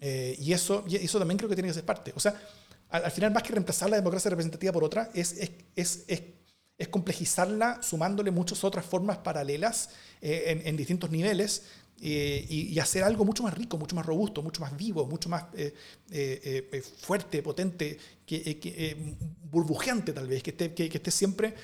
[0.00, 2.12] Eh, y, eso, y eso también creo que tiene que ser parte.
[2.16, 2.34] O sea,
[2.90, 6.22] al, al, final, más que reemplazar la democracia representativa por otra, es, es, es, es
[6.82, 9.90] es complejizarla sumándole muchas otras formas paralelas
[10.20, 11.62] eh, en, en, distintos niveles
[12.04, 15.28] eh, y, y, hacer algo mucho más rico, mucho más robusto, mucho más vivo, mucho
[15.28, 15.72] más eh,
[16.10, 17.96] eh, eh fuerte, potente,
[18.26, 19.16] que, que
[19.50, 21.54] burbujeante tal vez, que esté, que, que esté siempre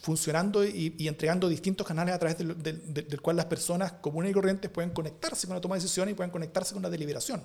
[0.00, 4.30] funcionando y, y, entregando distintos canales a través del, del, del, cual las personas comunes
[4.30, 7.42] y corrientes pueden conectarse con la toma de decisiones y pueden conectarse con la deliberación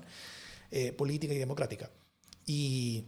[0.95, 1.89] política y democrática.
[2.45, 3.03] Y,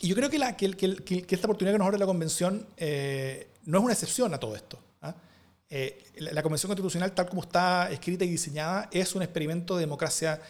[0.00, 2.66] y yo creo que, la, que, que, que, esta oportunidad que nos abre la Convención
[2.78, 4.78] eh, no es una excepción a todo esto.
[5.70, 9.82] Eh, la, la, Convención Constitucional, tal como está escrita y diseñada, es un experimento de
[9.82, 10.42] democracia,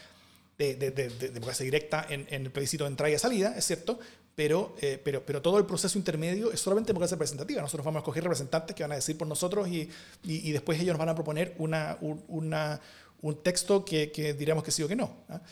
[0.57, 3.67] de, de, de, de democracia directa en, en, el plebiscito de entrada y salida, es
[3.67, 3.99] cierto,
[4.35, 7.61] pero, eh, pero, pero todo el proceso intermedio es solamente democracia representativa.
[7.61, 9.91] Nosotros vamos a escoger representantes que van a decir por nosotros y,
[10.25, 12.81] y, y después ellos nos van a proponer una, un, una,
[13.21, 15.15] un texto que, que, diremos que sí o que no.
[15.29, 15.43] ¿ah?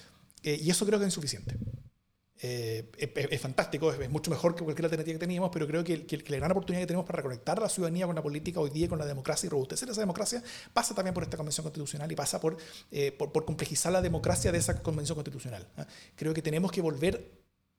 [0.43, 1.55] Eh, y eso creo que es insuficiente.
[2.41, 6.37] Eh, es, fantástico, es, mucho mejor que cualquier alternativa que teníamos, pero creo que, la
[6.37, 8.99] gran oportunidad que tenemos para reconectar a la ciudadanía con la política hoy día, con
[8.99, 12.57] la democracia y robustecer esa democracia, pasa también por esta convención constitucional y pasa por,
[12.93, 15.67] eh, por, complejizar la democracia de esa convención constitucional.
[15.77, 15.87] ¿ah?
[16.15, 17.29] Creo que tenemos que volver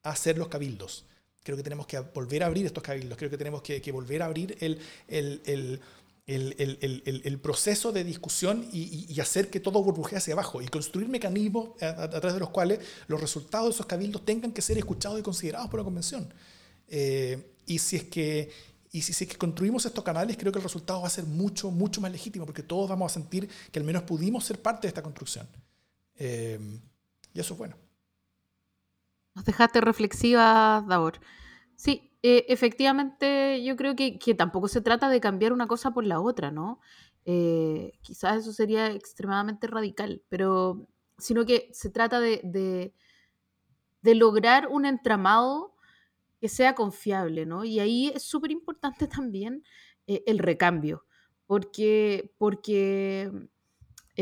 [0.02, 1.06] a hacer los cabildos.
[1.42, 3.16] Creo que tenemos que volver a abrir estos cabildos.
[3.16, 5.80] Creo que tenemos que, volver a abrir el, el el,
[7.42, 12.34] proceso de discusión y, hacer que todo burbujee hacia abajo y construir mecanismos a, través
[12.34, 15.80] de los cuales los resultados de esos cabildos tengan que ser escuchados y considerados por
[15.80, 16.32] la convención.
[16.88, 18.50] Eh, y si es que
[18.92, 22.00] y si, que construimos estos canales, creo que el resultado va a ser mucho, mucho
[22.00, 25.02] más legítimo, porque todos vamos a sentir que al menos pudimos ser parte de esta
[25.02, 25.48] construcción.
[26.16, 26.58] Eh,
[27.32, 27.76] y eso es bueno.
[29.34, 31.20] Nos dejaste reflexiva, Davor.
[31.76, 36.20] Sí, eh, efectivamente, yo creo que, tampoco se trata de cambiar una cosa por la
[36.20, 36.80] otra, ¿no?
[37.24, 40.86] Eh, quizás eso sería extremadamente radical, pero
[41.18, 42.40] sino que se trata de,
[44.02, 45.74] de, lograr un entramado
[46.40, 47.64] que sea confiable, ¿no?
[47.64, 49.64] Y ahí es súper importante también
[50.06, 51.06] eh, el recambio,
[51.46, 53.30] porque, porque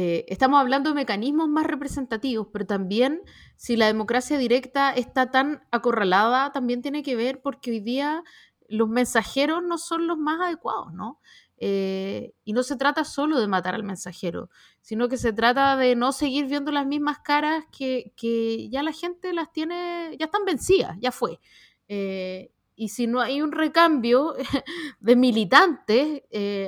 [0.01, 3.21] eh, estamos hablando de mecanismos más representativos, pero también
[3.57, 8.23] si la democracia directa está tan acorralada, también tiene que ver porque hoy día
[8.69, 11.19] los mensajeros no son los más adecuados, ¿no?
[11.57, 14.51] Eh, y no se trata solo de matar al mensajero,
[14.83, 19.33] sino que se trata de no seguir viendo las mismas caras que, ya la gente
[19.33, 21.41] las tiene, ya están vencidas, ya fue.
[21.89, 24.35] Eh, y si no hay un recambio
[25.01, 26.23] de militantes,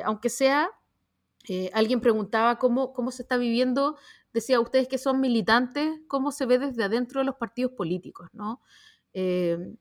[0.05, 0.69] aunque sea
[1.49, 3.97] eh, alguien preguntaba cómo, cómo se está viviendo,
[4.33, 8.61] decía ustedes que son militantes, cómo se ve desde adentro de los partidos políticos, ¿no?
[9.13, 9.75] Eh,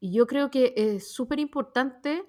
[0.00, 2.24] y yo creo que es súper importante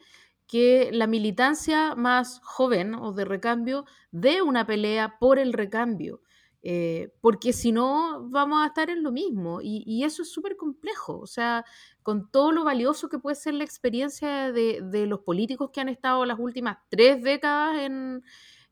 [0.46, 6.22] que la militancia más joven o de recambio dé una pelea por el recambio.
[6.64, 11.20] Eh, porque si no vamos a estar en lo mismo y, eso es súper complejo,
[11.20, 11.66] o sea,
[12.04, 16.24] con todo lo valioso que puede ser la experiencia de, los políticos que han estado
[16.26, 18.24] las últimas tres décadas en,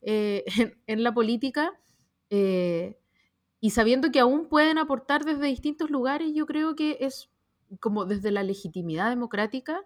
[0.02, 0.46] eh,
[0.88, 1.74] la política
[2.30, 3.00] eh,
[3.60, 7.30] y sabiendo que aún pueden aportar desde distintos lugares, yo creo que es
[7.80, 9.82] como desde la legitimidad democrática,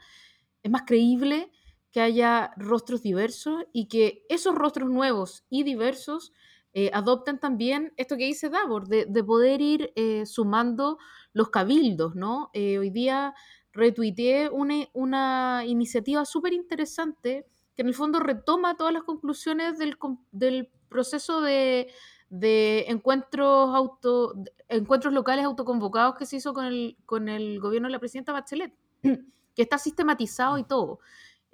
[0.62, 1.52] es más creíble
[1.92, 6.34] que haya rostros diversos y que esos rostros nuevos y diversos
[6.74, 10.98] eh, adopten también esto que dice Davor, de, poder ir eh, sumando
[11.32, 12.50] los cabildos, ¿no?
[12.54, 13.36] Eh, hoy día
[13.74, 17.46] retuiteé una, una iniciativa súper interesante
[17.76, 19.98] que en el fondo retoma todas las conclusiones del,
[20.32, 21.92] del proceso de,
[22.30, 24.34] de encuentros, auto,
[24.68, 28.74] encuentros locales autoconvocados que se hizo con el, con el gobierno de la presidenta Bachelet,
[29.02, 31.00] que está sistematizado y todo.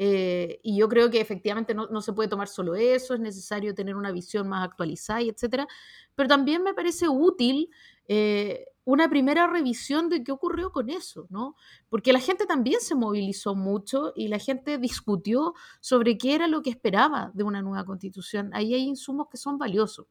[0.01, 3.97] Eh, y yo creo que efectivamente no, se puede tomar solo eso, es necesario tener
[3.97, 5.67] una visión más actualizada y etcétera.
[6.15, 7.69] Pero también me parece útil
[8.07, 11.57] eh, una primera revisión de qué ocurrió con eso, ¿no?
[11.89, 16.61] Porque la gente también se movilizó mucho y la gente discutió sobre qué era lo
[16.61, 18.51] que esperaba de una nueva constitución.
[18.53, 20.07] Ahí hay insumos que son valiosos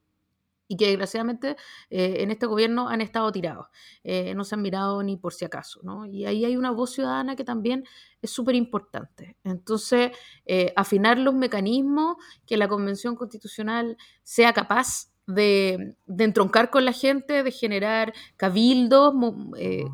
[0.69, 1.57] y que desgraciadamente
[1.91, 3.67] eh, en este gobierno han estado tirados,
[4.05, 6.05] eh, no se han mirado ni por si acaso, ¿no?
[6.05, 7.85] Y ahí hay una voz ciudadana que también
[8.21, 9.37] es súper importante.
[9.43, 10.13] Entonces,
[10.45, 12.17] eh, afinar los mecanismos,
[12.47, 19.13] que la Convención Constitucional sea capaz de, entroncar con la gente, de generar cabildos,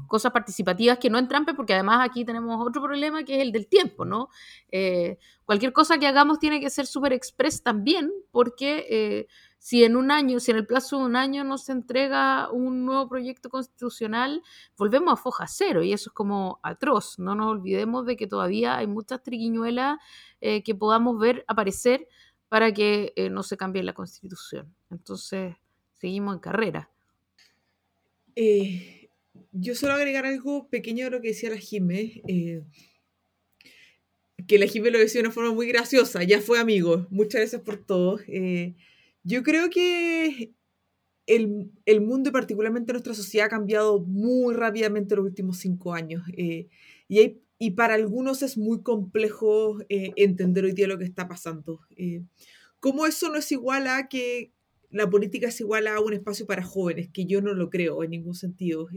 [0.07, 3.67] cosas participativas que no entrampen, porque además aquí tenemos otro problema que es el del
[3.67, 4.29] tiempo, ¿no?
[5.45, 9.27] cualquier cosa que hagamos tiene que ser súper express también, porque
[9.65, 12.85] si en un año, si en el plazo de un año no se entrega un
[12.85, 14.43] nuevo proyecto constitucional,
[14.77, 17.19] volvemos a foja cero y eso es como atroz.
[17.19, 19.99] No nos olvidemos de que todavía hay muchas triquiñuelas
[20.43, 22.07] eh, que podamos ver aparecer
[22.51, 24.71] para que eh, no se cambie la constitución.
[24.91, 25.55] Entonces,
[25.95, 26.91] seguimos en carrera.
[28.37, 29.09] Eh,
[29.51, 32.21] yo solo agregar algo pequeño a lo que decía la Jimé
[34.47, 37.63] que la Jimé lo decía de una forma muy graciosa, ya fue amigo, muchas gracias
[37.63, 38.19] por todo.
[39.25, 40.53] Yo creo que
[41.27, 45.95] el, el, mundo y particularmente nuestra sociedad ha cambiado muy rápidamente en los últimos cinco
[45.95, 46.23] años.
[46.37, 46.69] Eh,
[47.09, 51.81] y, y para algunos es muy complejo eh, entender hoy día lo que está pasando.
[51.97, 52.23] Eh,
[52.81, 54.53] ¿Cómo eso no es igual a que
[54.91, 57.09] la política es igual a un espacio para jóvenes?
[57.11, 58.89] Que yo no lo creo en ningún sentido.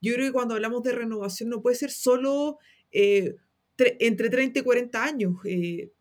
[0.00, 2.58] yo creo que cuando hablamos de renovación no puede ser solo
[2.90, 5.36] entre 30 y 40 años.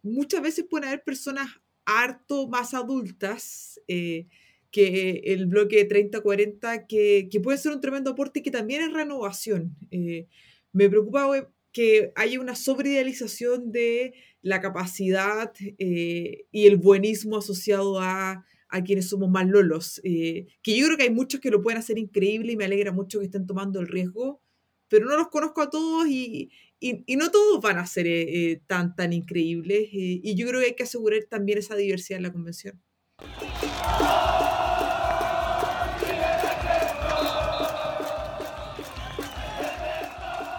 [0.01, 1.49] muchas veces pueden haber personas
[1.89, 4.27] harto más adultas eh,
[4.71, 8.93] que el bloque 30-40, que, que, puede ser un tremendo aporte y que también es
[8.93, 9.75] renovación.
[9.89, 10.27] Eh,
[10.71, 18.45] me preocupa eh, que haya una sobreidealización de la capacidad y el buenismo asociado a,
[18.69, 19.99] a quienes somos más lolos.
[20.03, 23.19] que yo creo que hay muchos que lo pueden hacer increíble y me alegra mucho
[23.19, 24.41] que estén tomando el riesgo,
[24.87, 28.61] pero no los conozco a todos y, y, no todos van a ser eh, eh,
[28.65, 29.89] tan, tan increíbles.
[29.91, 32.81] Eh, y yo creo que hay que asegurar también esa diversidad en la convención.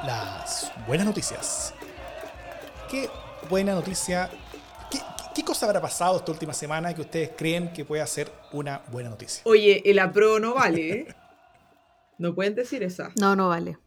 [0.05, 1.75] Las buenas noticias.
[2.91, 3.09] Qué
[3.49, 4.31] buena noticia.
[4.91, 4.99] ¿Qué,
[5.35, 9.09] qué cosa habrá pasado esta última semana que ustedes creen que puede ser una buena
[9.09, 9.43] noticia?
[9.45, 11.07] Oye, el apro no vale, ¿eh?
[12.19, 13.13] No pueden decir esa.
[13.19, 13.79] No, no vale.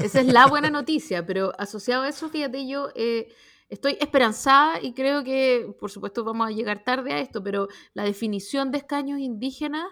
[0.00, 3.28] Esa es la buena noticia, pero asociado a eso, fíjate, yo eh,
[3.68, 8.04] estoy esperanzada y creo que, por supuesto, vamos a llegar tarde a esto, pero la
[8.04, 9.86] definición de escaños indígenas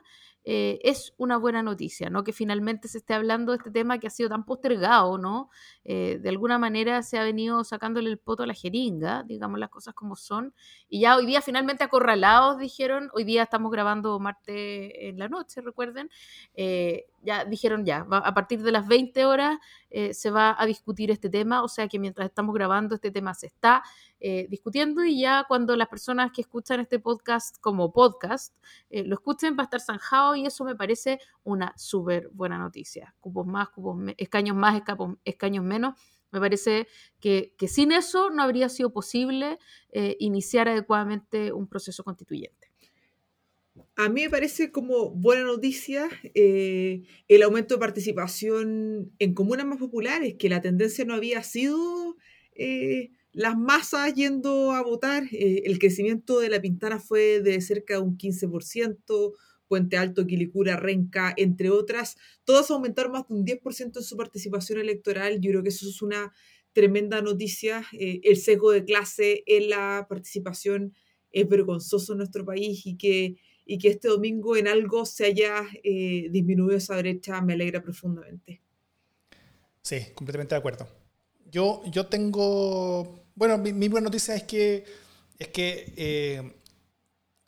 [0.49, 2.23] eh, es una buena noticia, ¿no?
[2.23, 5.51] Que finalmente se esté hablando de este tema que ha sido tan postergado, ¿no?
[5.83, 9.71] Eh, de alguna manera se ha venido sacándole el poto a la jeringa, digamos las
[9.71, 10.55] cosas como son,
[10.89, 15.63] y ya hoy día finalmente acorralados dijeron, hoy día estamos grabando martes en la noche,
[15.63, 16.11] recuerden,
[16.55, 19.59] eh, ya dijeron ya, a partir de las 20 horas
[20.13, 23.47] se va a discutir este tema, o sea que mientras estamos grabando este tema se
[23.47, 23.83] está
[24.19, 28.57] eh, discutiendo y ya cuando las personas que escuchan este podcast como podcast
[28.89, 33.15] eh, lo escuchen va a estar zanjado y eso me parece una súper buena noticia.
[33.21, 34.83] Cupos más, cupos escaños más,
[35.25, 36.01] escaños menos.
[36.33, 36.89] Me parece
[37.21, 39.59] que, sin eso no habría sido posible
[39.91, 42.66] eh, iniciar adecuadamente un proceso constituyente.
[43.97, 50.35] A mí me parece como buena noticia el aumento de participación en comunas más populares,
[50.39, 52.17] que la tendencia no había sido
[53.37, 58.01] las masas yendo a votar, eh, el crecimiento de la Pintana fue de cerca de
[58.01, 59.35] un 15%,
[59.69, 64.79] Puente Alto, Quilicura, Renca, entre otras, todas aumentaron más de un 10% en su participación
[64.79, 65.39] electoral.
[65.39, 66.33] Yo creo que eso es una
[66.73, 67.85] tremenda noticia.
[67.93, 70.95] Eh, el sesgo de clase en la participación
[71.31, 73.37] es vergonzoso en nuestro país y que,
[73.67, 78.63] y que este domingo en algo se haya eh, disminuido esa brecha me alegra profundamente.
[79.83, 80.89] Sí, completamente de acuerdo.
[81.51, 84.85] Yo, yo tengo bueno, mi, buena noticia es que,
[85.39, 86.55] es que eh,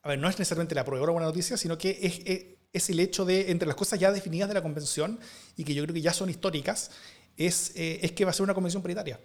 [0.03, 3.01] a ver, no es necesariamente la prueba de buena noticia, sino que es, es, el
[3.01, 5.19] hecho de, entre las cosas ya definidas de la convención
[5.57, 6.91] y que yo creo que ya son históricas,
[7.39, 9.19] es, eh, es que va a ser una convención paritaria.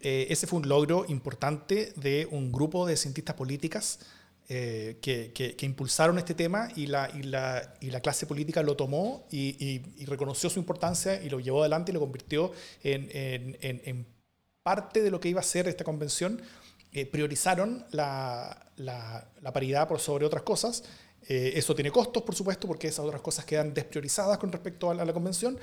[0.00, 4.00] Eh, ese fue un logro importante de un grupo de cientistas políticas
[5.00, 9.26] que, que, impulsaron este tema y la, y la, y la clase política lo tomó
[9.30, 9.56] y,
[9.98, 14.06] y, reconoció su importancia y lo llevó adelante y lo convirtió en, en, en
[14.62, 16.40] parte de lo que iba a ser esta convención,
[16.92, 20.84] eh, priorizaron la, la, paridad por sobre otras cosas.
[21.28, 24.94] Eh, eso tiene costos, por supuesto, porque esas otras cosas quedan despriorizadas con respecto a
[24.94, 25.58] la, convención,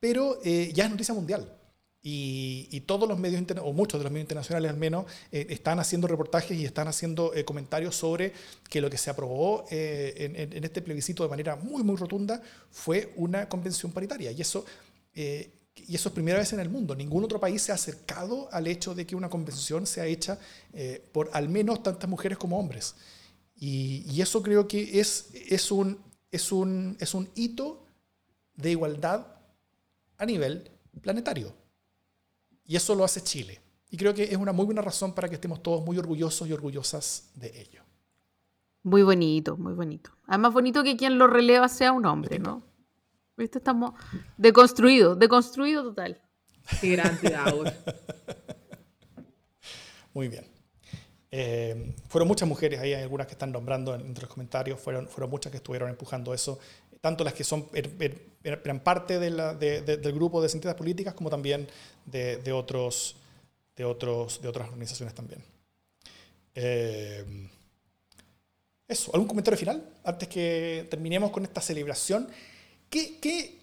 [0.00, 1.52] pero eh, ya es noticia mundial.
[2.00, 6.06] Y, y, todos los medios, o muchos de los medios internacionales al menos, están haciendo
[6.06, 8.32] reportajes y están haciendo comentarios sobre
[8.70, 12.40] que lo que se aprobó en, en, este plebiscito de manera muy, muy rotunda
[12.70, 14.30] fue una convención paritaria.
[14.30, 14.64] Y eso
[15.86, 16.94] y eso es primera vez en el mundo.
[16.94, 20.38] Ningún otro país se ha acercado al hecho de que una convención sea hecha
[20.72, 22.94] eh, por al menos tantas mujeres como hombres.
[23.54, 25.98] Y, eso creo que es, es, un,
[26.30, 27.84] es, un, es un hito
[28.54, 29.26] de igualdad
[30.16, 30.70] a nivel
[31.00, 31.52] planetario.
[32.68, 33.60] Y eso lo hace Chile.
[33.90, 36.52] Y creo que es una muy buena razón para que estemos todos muy orgullosos y
[36.52, 37.82] orgullosas de ello.
[38.82, 40.10] Muy bonito, muy bonito.
[40.26, 42.62] Además, bonito que quien lo releva sea un hombre, ¿no?
[43.38, 43.58] ¿Viste?
[43.58, 43.94] Estamos
[44.36, 46.20] deconstruidos, deconstruido total.
[46.80, 47.34] Qué grande,
[50.12, 50.44] Muy bien.
[51.30, 55.30] Eh, fueron muchas mujeres, ahí hay algunas que están nombrando entre los comentarios, fueron, fueron
[55.30, 56.58] muchas que estuvieron empujando eso,
[57.08, 60.76] tanto las que son, er, er, er, eran parte de la, del grupo de científicas
[60.76, 61.66] políticas como también
[62.04, 63.16] de, otros,
[63.74, 65.42] de, otros, de otras organizaciones también.
[66.54, 67.24] Eh,
[68.86, 72.28] eso, ¿algún comentario final antes que terminemos con esta celebración?
[72.90, 73.58] ¿Qué, qué,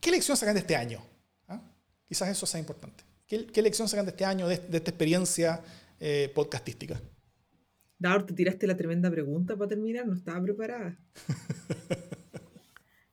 [0.00, 1.00] qué lección sacan de este año?
[1.46, 1.60] ¿Ah?
[2.08, 3.04] Quizás eso sea importante.
[3.24, 5.60] ¿Qué, ¿Qué, lección sacan de este año, de, esta experiencia
[6.00, 7.00] eh, podcastística?
[8.00, 10.98] Daur, te tiraste la tremenda pregunta para terminar, no estaba preparada.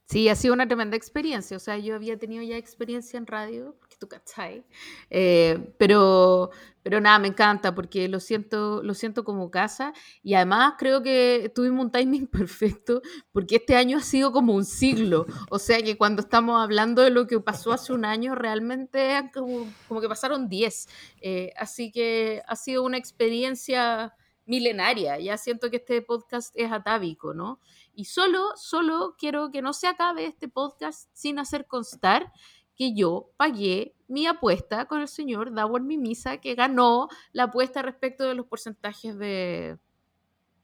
[0.10, 1.56] Sí, ha sido una tremenda experiencia.
[1.56, 4.66] O sea, yo había tenido ya experiencia en radio, porque tú cachai.
[5.12, 6.50] Eh, pero,
[6.82, 9.94] pero nada, me encanta porque lo siento, lo siento como casa.
[10.24, 14.66] Y además creo que tuvimos un timing perfecto porque este año ha sido como un
[14.66, 15.28] siglo.
[15.52, 19.72] O sea que cuando estamos hablando de lo que pasó hace un año, realmente como,
[19.88, 20.88] como que pasaron 10.
[21.22, 24.16] Eh, así que ha sido una experiencia
[24.50, 25.20] milenaria.
[25.20, 27.60] Ya siento que este podcast es atávico, ¿no?
[27.94, 32.34] Y solo, solo quiero que no se acabe este podcast sin hacer constar
[32.76, 38.24] que yo pagué mi apuesta con el señor Davor Mimisa, que ganó la apuesta respecto
[38.24, 39.78] de los porcentajes de,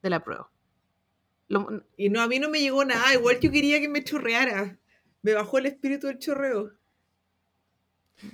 [0.02, 0.50] la prueba.
[1.98, 4.80] y no, a mí no me llegó nada, igual yo quería que me chorreara.
[5.22, 6.72] Me bajó el espíritu del chorreo.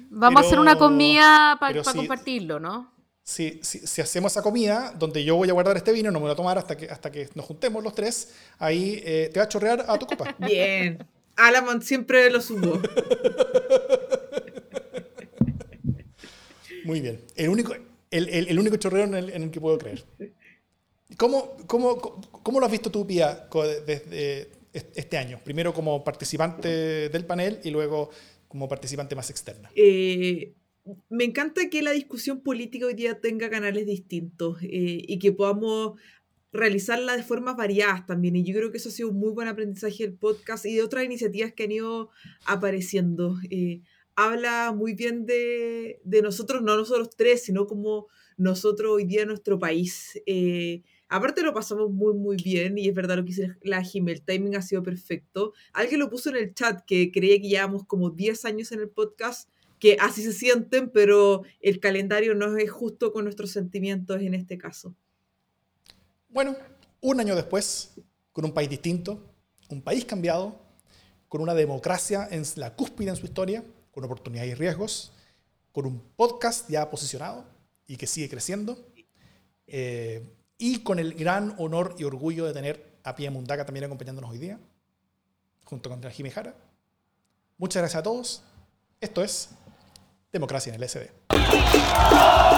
[0.10, 3.01] Vamos a hacer una comida para compartirlo, ¿no?
[3.32, 6.23] Si, si, si hacemos esa comida, donde yo voy a guardar este vino, no me
[6.25, 9.39] lo voy a tomar hasta que, hasta que nos juntemos los tres, ahí eh, te
[9.39, 10.36] va a chorrear a tu copa.
[10.45, 10.97] Bien.
[11.38, 12.82] Alamont siempre lo supo.
[16.84, 17.21] Muy bien.
[17.36, 17.73] El único,
[18.09, 20.03] el, el- el único chorreo en el, en el que puedo creer.
[21.17, 21.97] ¿Cómo, cómo,
[22.43, 23.47] cómo lo has visto tú, Pía,
[23.86, 25.39] desde est- este año?
[25.43, 28.09] Primero como participante del panel y luego
[28.47, 29.69] como participante más externa.
[29.75, 30.53] Eh,
[31.09, 35.99] me encanta que la discusión política hoy día tenga canales distintos eh, y que podamos
[36.51, 38.36] realizarla de formas variadas también.
[38.36, 40.84] Y yo creo que eso ha sido un muy buen aprendizaje del podcast y de
[40.84, 42.09] otras iniciativas que han ido
[42.45, 43.38] apareciendo.
[43.49, 43.82] Eh,
[44.15, 48.07] habla muy bien de, de nosotros, no nosotros tres, sino como
[48.41, 50.19] nosotros hoy día en nuestro país.
[50.25, 54.13] Eh, aparte lo pasamos muy, muy bien y es verdad lo que dice la Jimé,
[54.13, 55.53] el timing ha sido perfecto.
[55.73, 58.89] Alguien lo puso en el chat que creía que llevamos como 10 años en el
[58.89, 59.51] podcast,
[59.82, 64.59] que así se sienten, pero el calendario no es justo con nuestros sentimientos en este
[64.59, 64.95] caso.
[66.29, 66.55] Bueno,
[67.01, 67.95] un año después,
[68.32, 69.34] con un país distinto,
[69.69, 70.61] un país cambiado,
[71.27, 75.13] con una democracia en la cúspide en su historia, con oportunidades y riesgos,
[75.71, 77.47] con un podcast ya posicionado
[77.88, 78.77] y que sigue creciendo,
[79.65, 80.23] eh,
[80.59, 84.38] y con el gran honor y orgullo de tener a Pia Mundaca también acompañándonos hoy
[84.38, 84.59] día,
[85.63, 86.55] junto con Jimmy Jara.
[87.57, 88.43] Muchas gracias a todos.
[88.99, 89.49] Esto es
[90.32, 92.51] Democracia en el SD.